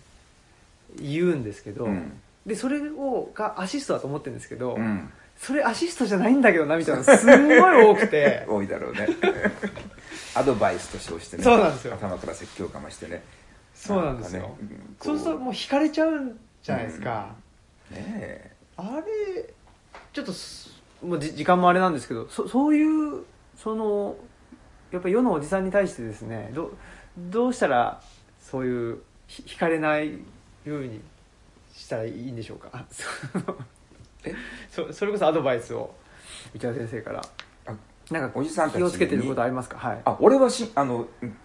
[1.00, 2.20] 言うんですけど、うん。
[2.44, 5.10] でそれをがアシストだと思ってるんですけど、うん。
[5.36, 8.44] それアシストじゃないんだけどなみたいなのすんごい多くて。
[8.48, 9.08] 多いだろうね。
[10.34, 11.42] アドバイスと称してね。
[11.42, 11.94] そうなんですよ。
[11.94, 13.22] 頭から説教かましてね。
[13.76, 17.34] そうなんですよ、かねうんそうするともう惹かれちゃうんじゃないですか、
[17.90, 19.54] ねえあれ
[20.12, 20.70] ちょっとす
[21.02, 23.24] もうじ時間もあれなんですけどそそういう
[23.56, 24.16] その
[24.90, 26.72] やっぱ世のおじさんに対してですねど
[27.18, 28.00] どうしたら
[28.40, 30.12] そういうひ惹かれない
[30.64, 31.00] ように
[31.74, 32.84] したらいいんでしょうか？
[34.70, 35.94] そそそれこそアドバイスを
[36.54, 37.22] 内田先生から。
[37.66, 37.74] あ
[38.10, 38.82] なんかおじさんたちに。
[38.82, 39.78] 気をつけてることありますか？
[39.78, 40.00] はい。
[40.04, 41.36] あ俺はしあのうん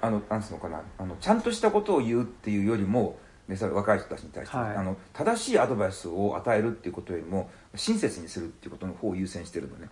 [0.00, 3.18] あのなんつうのかなあのちゃんとしたことを言うっていうよりも、
[3.52, 4.76] ね、それ若い人たちに対して、はい。
[4.76, 9.88] あの正しいアドバイスを与えるっていうことよりも親切にするっていうことの方を優先してるのね。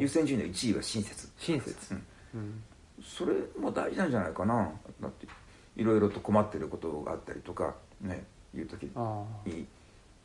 [0.00, 1.28] 優先順位の1位は親切。
[1.38, 1.94] 親切。
[1.94, 2.04] うん。
[2.34, 2.62] うん。
[3.02, 4.70] それも大事なんじゃないかな。
[5.00, 5.26] だって
[5.78, 8.24] いろいろと困ってることがあったりとかね
[8.54, 9.64] いう時あに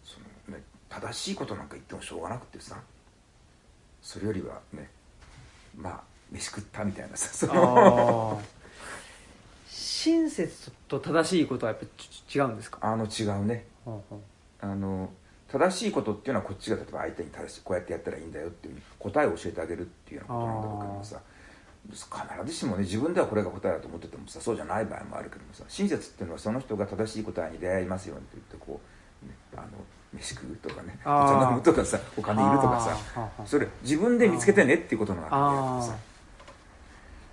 [0.03, 0.19] そ
[0.49, 2.75] の、ね、正しいことなんか言ってもしょうがなくてさ
[4.01, 4.89] それよりはね
[5.77, 6.01] まあ
[6.31, 8.41] 飯食ったみたいなさそあの
[10.03, 11.85] 親切と正しいことはやっぱ
[12.35, 12.79] 違うんですか？
[12.81, 13.65] あの違うね。
[14.59, 15.09] あの
[15.47, 21.21] 正しいことっていうのはこっちが例えば相手に正しいこうやってやったらいいんだよっていう答えを教えてあげるっていうようなことなんだろうけどもさ
[21.85, 28.81] 必ずしもね自分ではこれが答えだと思っててもさそうじゃない場合もあるけどもさ親切っていうのはその人が正しい答えに出会いますようにと言ってこ
[29.23, 29.67] う、ね、あの
[30.13, 36.12] 飯食うとかねお茶飲むとかさお金いるとかさそれ自分で見つけてねっていうことなわけであさ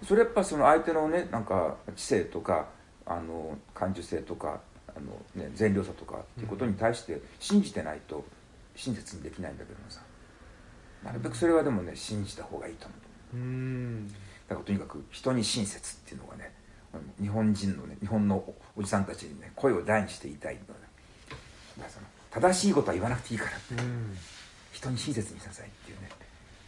[0.05, 2.68] それやっぱその相手のねなんか知性とか
[3.07, 8.24] あの感受性とかあの、ね、善良さとかっていうことに対して信じてないと
[8.76, 10.01] 親切にできないんだけどもさ。
[11.05, 12.94] なるべくそれはでもね信じた方がいいと思
[13.34, 13.36] う。
[13.36, 14.09] うん。
[14.09, 14.14] だ
[14.48, 16.53] からとにかく人に親切っていうのがね
[17.20, 20.66] 日本人のね日本のおじさんたちにね声を大にして言いたいのね
[21.78, 24.16] だからその正しいことは言わなくていいからうん。
[24.72, 26.09] 人に親切にしなさいっていうね。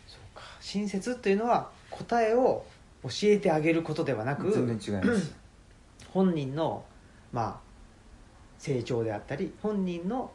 [0.07, 0.43] そうか。
[0.61, 2.64] 親切というのは答えを
[3.05, 5.35] 教えてあげることではなく全然違います。
[6.13, 6.85] 本人の
[7.33, 7.61] まあ
[8.59, 10.31] 成長であったり本人の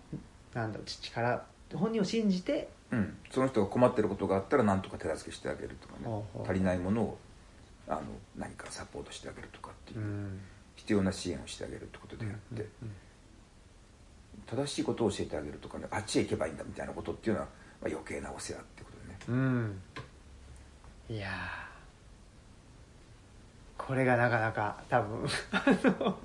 [0.53, 6.23] なんだろう力本人を信じてうん、その人が困ってることがあったら何とか手助けしてあげるとかね。
[6.45, 7.17] 足りないものを
[7.87, 8.01] あの
[8.37, 10.39] 何かサポートしてあげるとかっていう、ん。
[10.75, 12.65] 必要な支援をしてあげるってことであって、
[14.45, 17.47] 正しいことを教えてあげるとかねあっちへ行けばいいんだみたいなことっていうのは、
[17.81, 19.19] まあ、余計なお世話ってことでね。
[19.27, 19.81] うん。
[21.09, 21.66] いやー
[23.77, 25.27] これがなかなか多分。
[25.51, 25.63] あ
[26.01, 26.17] の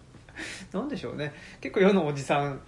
[0.73, 1.33] なんでしょうね。
[1.61, 2.61] 結構世のおじさん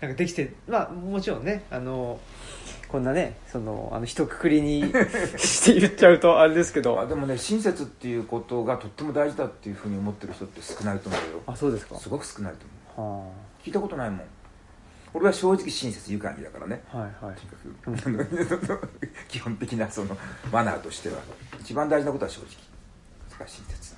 [0.00, 2.20] なんかできてまあもちろんねあの
[2.88, 4.82] こんなねそのあの一括りに
[5.38, 11.42] して言っちゃうとあれですけまあどでもね親切っていうことがとっても大事だっていうふうに思ってる人って少ないと思うよ。
[11.46, 11.96] あそうですか。
[11.96, 12.66] すごく少ないと
[12.96, 13.30] 思は
[13.62, 14.20] う聞いたことないもん。
[15.14, 16.82] 俺は正直親切愉快にだからね。
[16.92, 17.36] あはいはい。
[18.02, 18.88] とにかく。
[19.28, 20.16] 基本的なその
[20.52, 21.16] マナーとしては。
[21.60, 22.48] 一番大事なことは正直
[23.38, 23.94] そ親切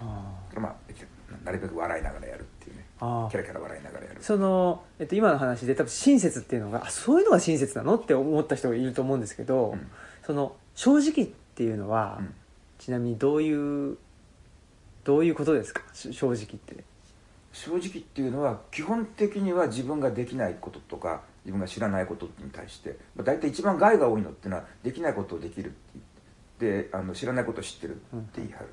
[0.00, 2.84] あそれからまあなるべく笑いながらやるっていうね。
[3.00, 4.22] あキャラキャラ笑いながらやる。
[4.22, 9.90] その、えっと、今の話で多分親切っていうのがあそういうのが親切なのって思った人がいると思うんですけど、うん。
[10.24, 12.34] その正直っていうのは、うん。
[12.78, 13.98] ちなみにどういう
[15.04, 15.82] どういうことですか？
[15.92, 16.84] し正直って。
[17.52, 25.99] 正直っていうのは基本的には自分ができないこととか自分が知らないことに対して、まあ、大体一番害が多いのっていうのはできないことをできるって言
[26.60, 28.66] ってであの知らないことを知ってるって言い張る、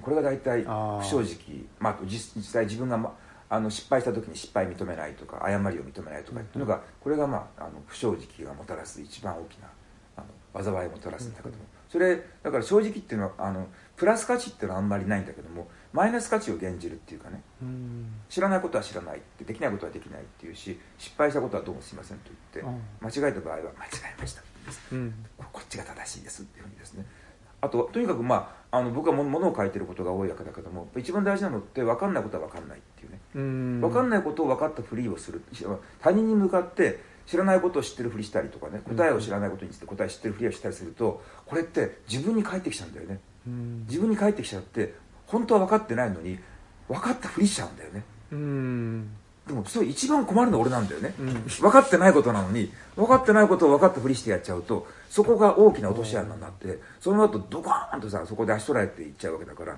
[0.00, 1.66] これが大体不正直。
[1.78, 3.14] まあ、あと実実際自分が、ま
[3.48, 9.68] あの失敗した時に失敗認めないとか誤りを認めないとかっていうのが、これが、まあ、あの不正直がもたらす一番大きな
[10.16, 10.22] あ
[10.56, 17.40] の災いをもたらすんだけども、それだから正直っていうのはあのプラス価値っていうのはあんまりないんだけどもマイナス価値を減じるっていうかね。
[17.62, 18.06] うん。
[18.28, 23.70] 知らないことは知らないってできないことはできないっていうし失敗したことはどうもすいませんと言って、間違えた場合は間違
[24.18, 24.42] えました
[24.92, 25.14] うん。
[25.38, 27.06] ここっちが正しいですっていうふうにですね
[27.60, 33.20] あととにかくまああの僕はもものを書いてることが多いわけだけども一番大事なのって分かんないことは分かんないっていうね。
[33.34, 33.80] うん。
[33.80, 35.42] 分かんないことを分かったふりをする。
[36.00, 43.20] 他人に向かって知らないことを知ってるふりしたりとかね答えを知らないことについて答え知ってるふりをしたりするとこれって自分に返ってきちゃうんだよね。
[43.46, 43.84] うん。
[43.88, 44.94] 自分に返ってきちゃって
[45.26, 46.38] 本当は分かってないのに
[46.88, 48.04] 分かったふりしちゃうんだよね。
[48.32, 49.08] うん。
[49.46, 51.34] でもそれ一番困るのは俺なんだよね、うん。
[51.44, 59.76] 分かってないことなのに分かってないことを分かったふりしてやっちゃうとそこが大きな落とし穴になってその後ドカーンとさそこで足取られていっちゃうわけだから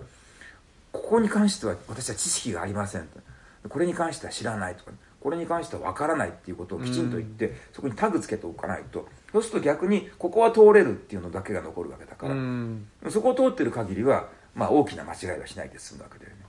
[0.93, 3.21] ここに関しては私は知識がありませんと。
[3.69, 9.09] これに関しては知らないとかこれに関しては分からないっていうことをきちんと言って、そこにタグつけておかないと。
[9.33, 12.87] そうすると逆にここは通れるっていうのだけが残るわけだから、うん。
[13.11, 16.45] そこを通ってる限りは、まあ、大きな間違いはしないで済むわけだよね。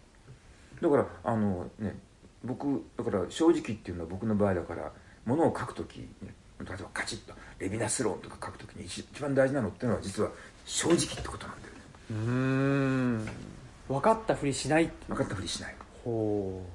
[0.82, 1.98] だからあのね
[2.44, 4.92] 僕だから正直っていうのは僕の場合だから
[5.26, 6.08] ものを書くとき、ね、
[6.60, 10.30] 例えばカチッとレビナス論とか書くときに一一番大事なのっていうのは実は
[10.66, 11.80] 正直ってことなんだよね。
[12.12, 13.30] うん。
[13.88, 14.92] 分かったふりしない。
[15.08, 15.76] 分かったふりしない。
[16.04, 16.66] ほ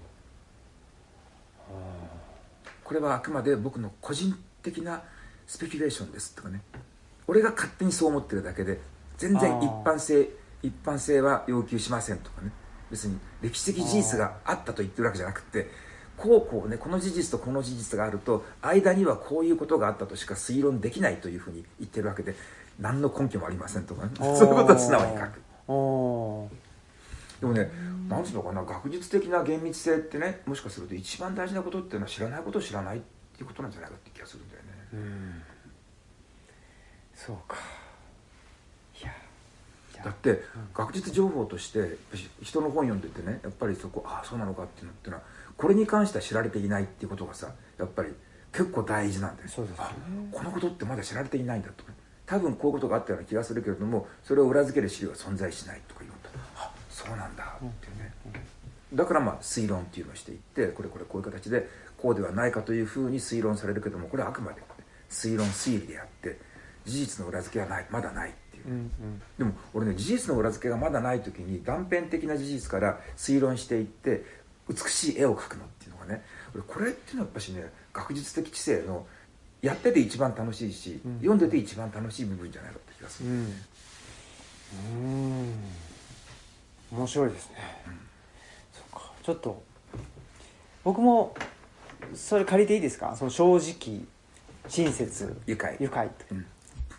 [2.83, 5.03] これはあくまで僕の個人的な
[5.47, 6.63] スペキュレーションですとかね。
[7.27, 8.81] 俺が勝手にそう思ってるだけで
[9.17, 10.29] 全然一般性
[10.63, 12.51] 一般性は要求しませんとかね。
[12.91, 15.71] 別に歴史的事実があったと言ってるわけじゃなくて
[16.17, 22.35] こうこうねこの事実とこの事実があると間にはこういうことがあったとしか推論できないというふうに言ってるわけで
[22.81, 25.43] 何の根拠もありませんとかねうそういうことは素直に書く。
[25.67, 26.49] お
[27.41, 27.71] でもね
[28.09, 33.01] なんつうのかな学術的な厳密性ってねもしかすると一番大事なことっていうのは知らないことを知らないっ
[33.35, 34.69] ていうことなんじゃないかって気がするんだよね。
[34.93, 35.43] うん。
[37.15, 37.57] そうか
[40.05, 40.43] だって
[40.75, 41.97] 学術情報として
[42.43, 45.23] 人の本読んでてねやっぱりそこああそうなのかっていうのってのは
[45.57, 48.11] これに関しては知られていないっていうことがさやっぱり
[48.53, 49.79] 結構大事なんだよそうでね。
[49.81, 49.93] あ
[50.31, 51.93] このことってまだ知られていないんだとか
[52.27, 58.13] 多分こういうことがあったような気がするけれどもそれを裏付ける資料は存在しないとか言うとあそうなんだっていうね、
[58.93, 61.69] だからまあ推論っていうのをしていってこれこれこういう形で
[61.99, 64.63] こうではないかというふうに推論されるけどもこれはあくまで
[65.11, 66.39] 推論推理であって
[66.85, 68.35] 事実の裏付けはないまだない
[68.67, 69.23] ううんうん。
[69.39, 74.25] でも俺ね事実の裏付けがまだない時に断片的な事実から推論していって
[74.69, 76.23] 美しい絵を描くのっていうのがね
[76.55, 79.07] 俺これっていうのはやっぱしね学術的知性の
[79.63, 83.37] やってて一番楽しいし、うん読んでて一番楽しい部分じゃないかって気がする、うん。
[83.37, 83.39] う
[85.47, 85.55] ん。
[86.93, 87.57] 面白いですね、
[88.73, 89.11] そうか。
[89.23, 89.63] ちょっと
[90.85, 91.35] 僕も
[92.15, 93.17] それ借りていいですか？
[93.17, 94.03] その正直
[94.69, 95.77] 親切愉快。
[95.81, 96.47] 愉快とうん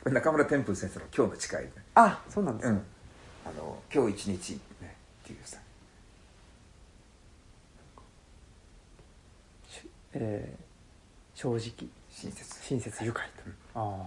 [0.06, 2.84] 中村天風先生の「今日の誓い」ねあそうなんですか、うん。
[3.45, 4.52] あの今日一日
[4.82, 5.57] ねっていうさ。
[9.68, 10.65] しえー
[11.36, 11.60] 正直
[12.10, 12.64] 親切。
[12.64, 13.27] 親切愉快
[13.73, 14.06] と、ああ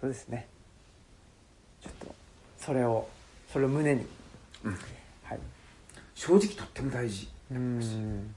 [0.00, 0.46] そうですね。
[1.82, 2.14] ちょっと
[2.58, 3.08] それを
[3.50, 4.06] それを胸に。
[4.64, 4.78] うん。
[5.22, 5.40] はい。
[6.14, 7.30] 正直とっても大事。
[7.50, 8.34] うん。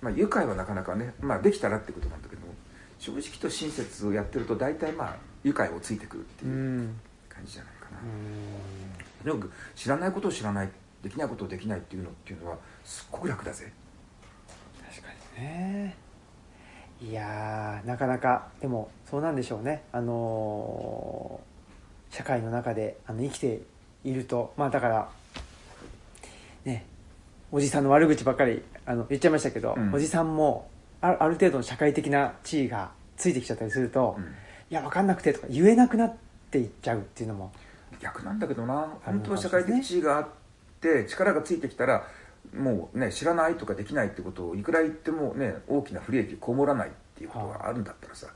[0.00, 2.54] まあ愉快はなかなかねまあできたらってことなんだけども
[3.02, 10.68] 正直と親切をやってると大体まあ愉快をついてくるってういうん感じじゃないかな、うんとにかく知らないことを知らない
[11.02, 13.72] できないことをできないっていうのっていうのはすっごく楽だぜ。
[14.88, 15.96] 確かにね。
[17.00, 19.82] いやーなかなかでもそうなんでしょうね。
[19.90, 23.62] あのー社会の中であの生きて
[24.04, 25.08] いるとまあだから
[26.64, 26.84] ね
[27.50, 29.94] おじさんの悪口ばっかりあの言っちゃいましたけど、うん。
[29.94, 30.68] おじさんも
[31.02, 34.24] あるある程度の社会的な地位がついてきちゃったりすると、うん。
[34.24, 34.26] い
[34.74, 36.14] や分かんなくてとか言えなくなっ
[36.50, 37.52] ていっちゃうっていうのも
[38.00, 38.94] 逆なんだけどな。
[39.04, 40.28] 本当は社会的地位があっ
[40.80, 42.06] て力がついてきたら
[42.54, 48.28] もうね知らないとかできないってことをいくら言ってもね大きな不利益被らないっていうことがあるんだったらさ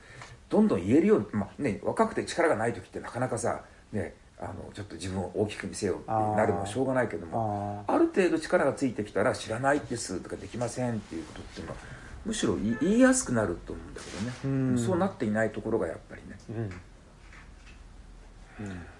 [0.49, 3.63] どんどん言えるように、まあね、若くて力がない時ってなかなかさ、
[3.93, 11.79] ね、あのちょっと自分を大きく見せようってなるのはしょうがないけどもあある程度力がついてきたら知らないですとかできませんっていうことっていうのは
[12.27, 14.79] むしろ言いやすくなると思うんだけどね、うん。
[14.79, 16.37] そうなっていないところがやっぱりね。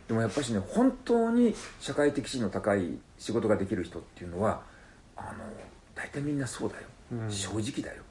[0.07, 4.63] でもやっぱしね本当に社会的地位の高い仕事ができる人っていうのは
[5.17, 5.45] あの
[5.97, 6.83] 大体みんなそうだよ、
[7.13, 7.31] うん。
[7.31, 8.03] 正直だよ。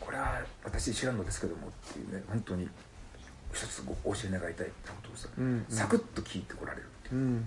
[0.00, 2.66] これは私知らんのですけどもっていうね本当に
[3.52, 5.44] 一つごお教え願いたいってことをさ、うん。
[5.44, 5.66] うん。
[5.68, 7.20] サクッと聞いてこられるっていう。
[7.20, 7.44] うん。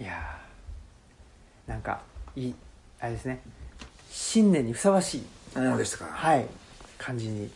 [0.00, 0.47] いやー
[1.68, 2.00] なんか
[2.34, 2.54] いい
[2.98, 3.40] あれですね。
[4.10, 5.22] 新年にふさわしい
[5.52, 6.46] そうでしたか、はい。
[6.96, 7.50] 感じにうん。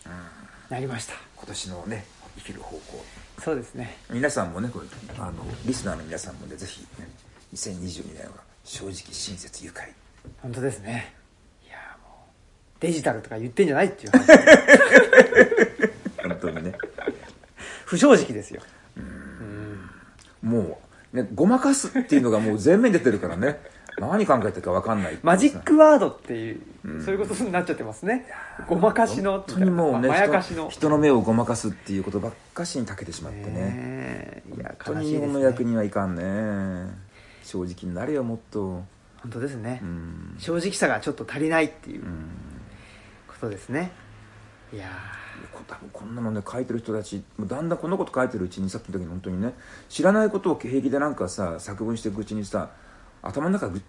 [0.69, 1.15] なりました。
[1.37, 2.05] 今年のね
[2.37, 3.05] 生きる方向。
[3.41, 3.97] そうですね。
[4.11, 4.87] 皆さんもねこれ
[5.19, 7.09] あのリスナーの皆さんもねぜひ、ね、
[7.55, 8.33] 2022年は
[8.65, 9.91] 正直親切愉快。
[10.43, 11.15] 本当ですね。
[11.67, 14.27] いやーもうデジタルとか言ってんじゃないっていう話。
[16.23, 16.75] 本当にね。
[17.87, 18.61] 不正直ですよ。
[20.43, 20.81] も
[21.15, 23.59] うねごまかすっていうのがもう前面に出てるからね
[24.01, 25.27] 何考えてるか分かんないっていうさ。
[25.27, 27.05] マジックワードっていう、うん。
[27.05, 28.27] そういうことになっちゃってますね。
[28.69, 30.69] ごまかしの本当にもうねまやかしの。
[30.69, 33.51] 人人の目をごまかすっていうことばっかしに長けてしまってね。
[33.51, 36.95] ねえいや本当に日本の役人はいかんね。
[37.43, 38.83] 正直になれよもっと。
[39.23, 40.35] 本当ですね、うん。
[40.39, 42.09] 正直さがちょっと足りないっていううん。
[43.29, 43.93] ことですね。
[44.73, 44.87] いや
[45.53, 47.23] こ多分こんなのね書いてる人たち。
[47.37, 49.53] もうだんだんこのこと書いてるうちにさっきの時に本当にね
[49.89, 52.71] 知らないことを平気でなんかさ作文していくうちにさ
[53.23, 53.83] 頭の中がぐ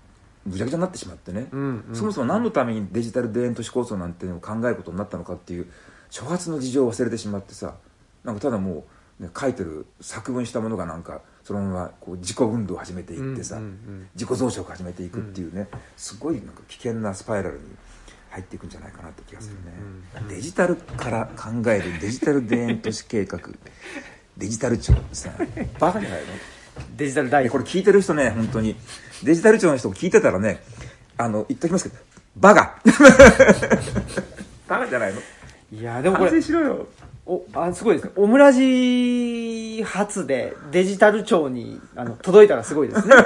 [0.48, 5.68] ぐちゃぐちゃになってしまってね、ーうん、うん、そもそも何のためにデジタル田園都市構想なんていうのを考えることになったのかっていう
[6.10, 7.76] 初発の事情を忘れてしまってさ。
[8.24, 8.86] なんかただも
[9.20, 14.10] う、ね、書いてる作文したものがなんかそのままこう自己運動を始めていってさ、うんうんうん。
[14.16, 17.64] 自己増殖を始めていくっていうね、すごいなんか危険なスパイラルに
[18.30, 19.62] 入っていくんじゃないかなって気がするね、
[20.16, 23.40] うんうんデジタルから考えるデジタル田園都市計画。
[24.38, 25.32] デジタル庁ってさ
[25.80, 26.28] バカじゃないの？
[26.96, 28.76] デジタル大これ聞いてる人ね本当に
[29.24, 30.62] デジタル庁の人も聞いてたらね
[31.18, 32.02] あの言っときますけど
[32.36, 32.80] バカ。
[34.68, 35.20] バカじゃないの？
[35.72, 36.88] いやでもこ反れ省しろよ。
[37.26, 38.12] おあすごいですね。
[38.16, 43.16] オムラジ初でデジタル庁にあの届いたらすごいですね。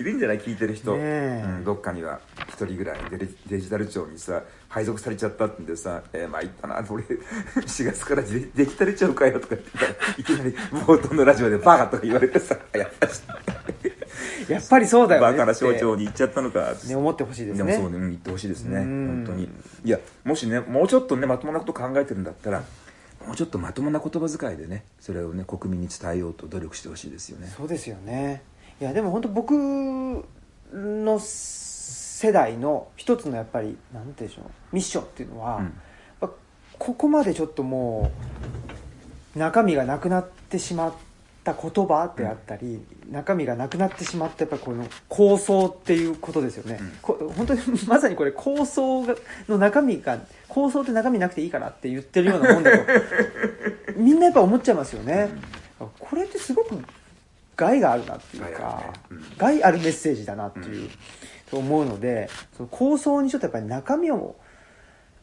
[0.00, 0.40] いるんじゃない？
[0.40, 1.44] 聞いてる人、ねえ。
[1.46, 2.20] うん、どっかには。
[2.48, 2.98] 一人ぐらい。
[3.10, 6.82] デジデジタル庁にさ配属されちゃったってんでさ「えー、まあいったな。
[6.88, 10.50] 俺4月からデデジタル庁かよ」とか言ってたらいきなり
[10.84, 13.20] 冒頭のラジオで「バカ」とか言われてさ「やっぱし
[14.52, 19.48] やっぱりそうだよねバカな省って庁に行っちゃったのか」ね思ってほしいですねでもそうね、うん言ってほしいですね、うん本当に。
[19.84, 22.62] いや、もしね、もうちょっとね、まともなこと考えてるんだったら、
[23.26, 27.52] もうちょっとまともな言葉遣いでね、それをね、国民に伝えようと努力してほしいですよね。
[27.56, 28.42] そうですよね
[28.80, 29.52] いやでも本当僕
[30.72, 34.44] の世代の一つのやっぱりなんて言うんでしょう
[34.74, 35.72] ミッションっていうのは、うん
[36.78, 38.10] ここまでちょっとも
[39.34, 40.92] う中身がなくなってしまっ
[41.46, 46.92] た言葉であったり、中身がなくなってしまったやっぱりこの構想っていうことですよね、うん。
[47.00, 49.14] こ本当にまさにこれ構想が
[49.48, 50.18] の中身が
[50.48, 52.84] 構想って中身なくていいからって言ってるようなもんだと
[53.96, 55.28] みんなやっぱ思っちゃいますよね、
[55.78, 56.76] これってすごく
[57.54, 58.92] 害があるなっていう害あね。
[59.10, 59.24] うん。
[59.38, 60.90] 害あるメッセージだなっていう、
[61.48, 64.34] と思うのでその構想にちょっとやっぱり中身を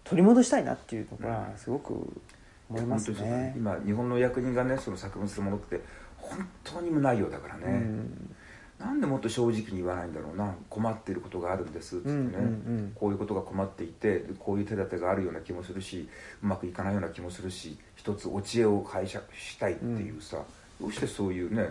[0.05, 2.21] 取り戻したいなっていうところはすごく
[2.69, 3.53] 思いますね。
[3.55, 5.81] 今、日本の役人がね、その作文するものって、
[6.23, 7.63] 本当に無内容だからね。
[7.65, 8.35] うん
[8.79, 10.55] なんでもっと正直に言わないんだろうな。
[10.69, 12.41] 困っていることがあるんですっつってね、うんうんう
[12.81, 12.91] ん。
[12.93, 16.09] こういうことが困っていてでこういう手立てがあるような気もするし
[16.43, 20.43] うまくいかないような気もするし一つお知恵を解釈したいっていうさ、
[20.81, 21.69] どうしてそういうね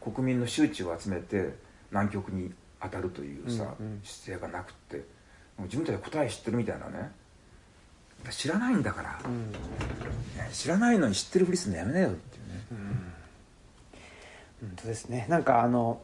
[0.00, 1.52] 国民の周知を集めて
[1.90, 4.00] 南極に当たるというさ、うんうん。
[4.04, 5.02] 姿勢がなくっても
[5.60, 7.10] う自分たちで答え知ってるみたいなね。
[8.30, 9.50] 知らないんだから、うん。
[9.50, 9.58] ね
[10.52, 12.64] 知らないのに知ってるふりするのやめなよっていうね、
[14.62, 15.26] 本当ですね。
[15.28, 16.00] なんかあの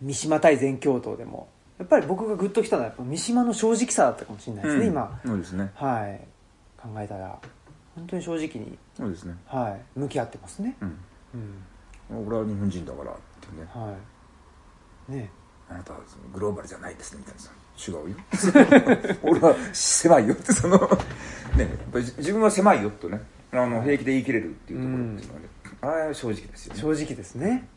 [0.00, 1.48] 三島対全教頭でも
[1.78, 4.90] やっぱり僕がグッときたのはやっぱ三島の正直さだったかもしれないですね、うん。
[4.90, 5.20] 今。
[5.24, 5.70] そうですね。
[5.74, 6.20] はい。
[6.80, 7.38] 考えたら。
[7.94, 9.34] 本当に正直に、そうですね。
[9.46, 10.76] はい、向き合ってますね。
[10.80, 10.98] うん。
[12.10, 12.26] うん。
[12.26, 13.66] 俺は日本人だからってね。
[13.72, 13.96] は
[15.08, 15.12] い。
[15.12, 15.30] ね。
[15.68, 17.50] あなたはそのグローバルじゃないですねみたいなさ。
[17.76, 18.16] 違うよ。
[19.22, 25.48] 俺は狭いよってそのねやっぱり自分は狭いよとねあの平気で言い切れるっていうところっていうのはね、
[25.84, 26.80] あ正直ですよね。
[26.80, 27.68] 正直ですね。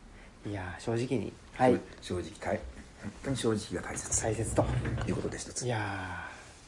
[0.46, 1.32] いや正直に。
[1.54, 1.80] はい。
[2.00, 2.58] 正直大
[3.02, 4.22] 本当に正直が大切。
[4.22, 4.64] 大切と。
[5.02, 5.62] ということで一つ。
[5.62, 5.80] いいやー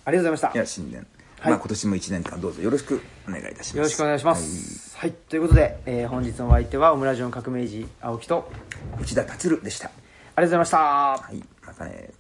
[0.09, 0.59] ありがとうございました。
[0.59, 1.07] や新年、
[1.39, 1.51] はい。
[1.53, 3.77] まあ今年も1年間どうぞよろしくお願いいたします。
[3.77, 4.97] よろしくお願いします。
[4.97, 8.43] はい、ということで、えー本日のお相手はオムラジオの革命児青木とは
[9.01, 9.87] い内田達郎でした。
[9.87, 10.79] ありがとうございました。
[10.79, 11.43] はい。
[11.67, 12.20] またね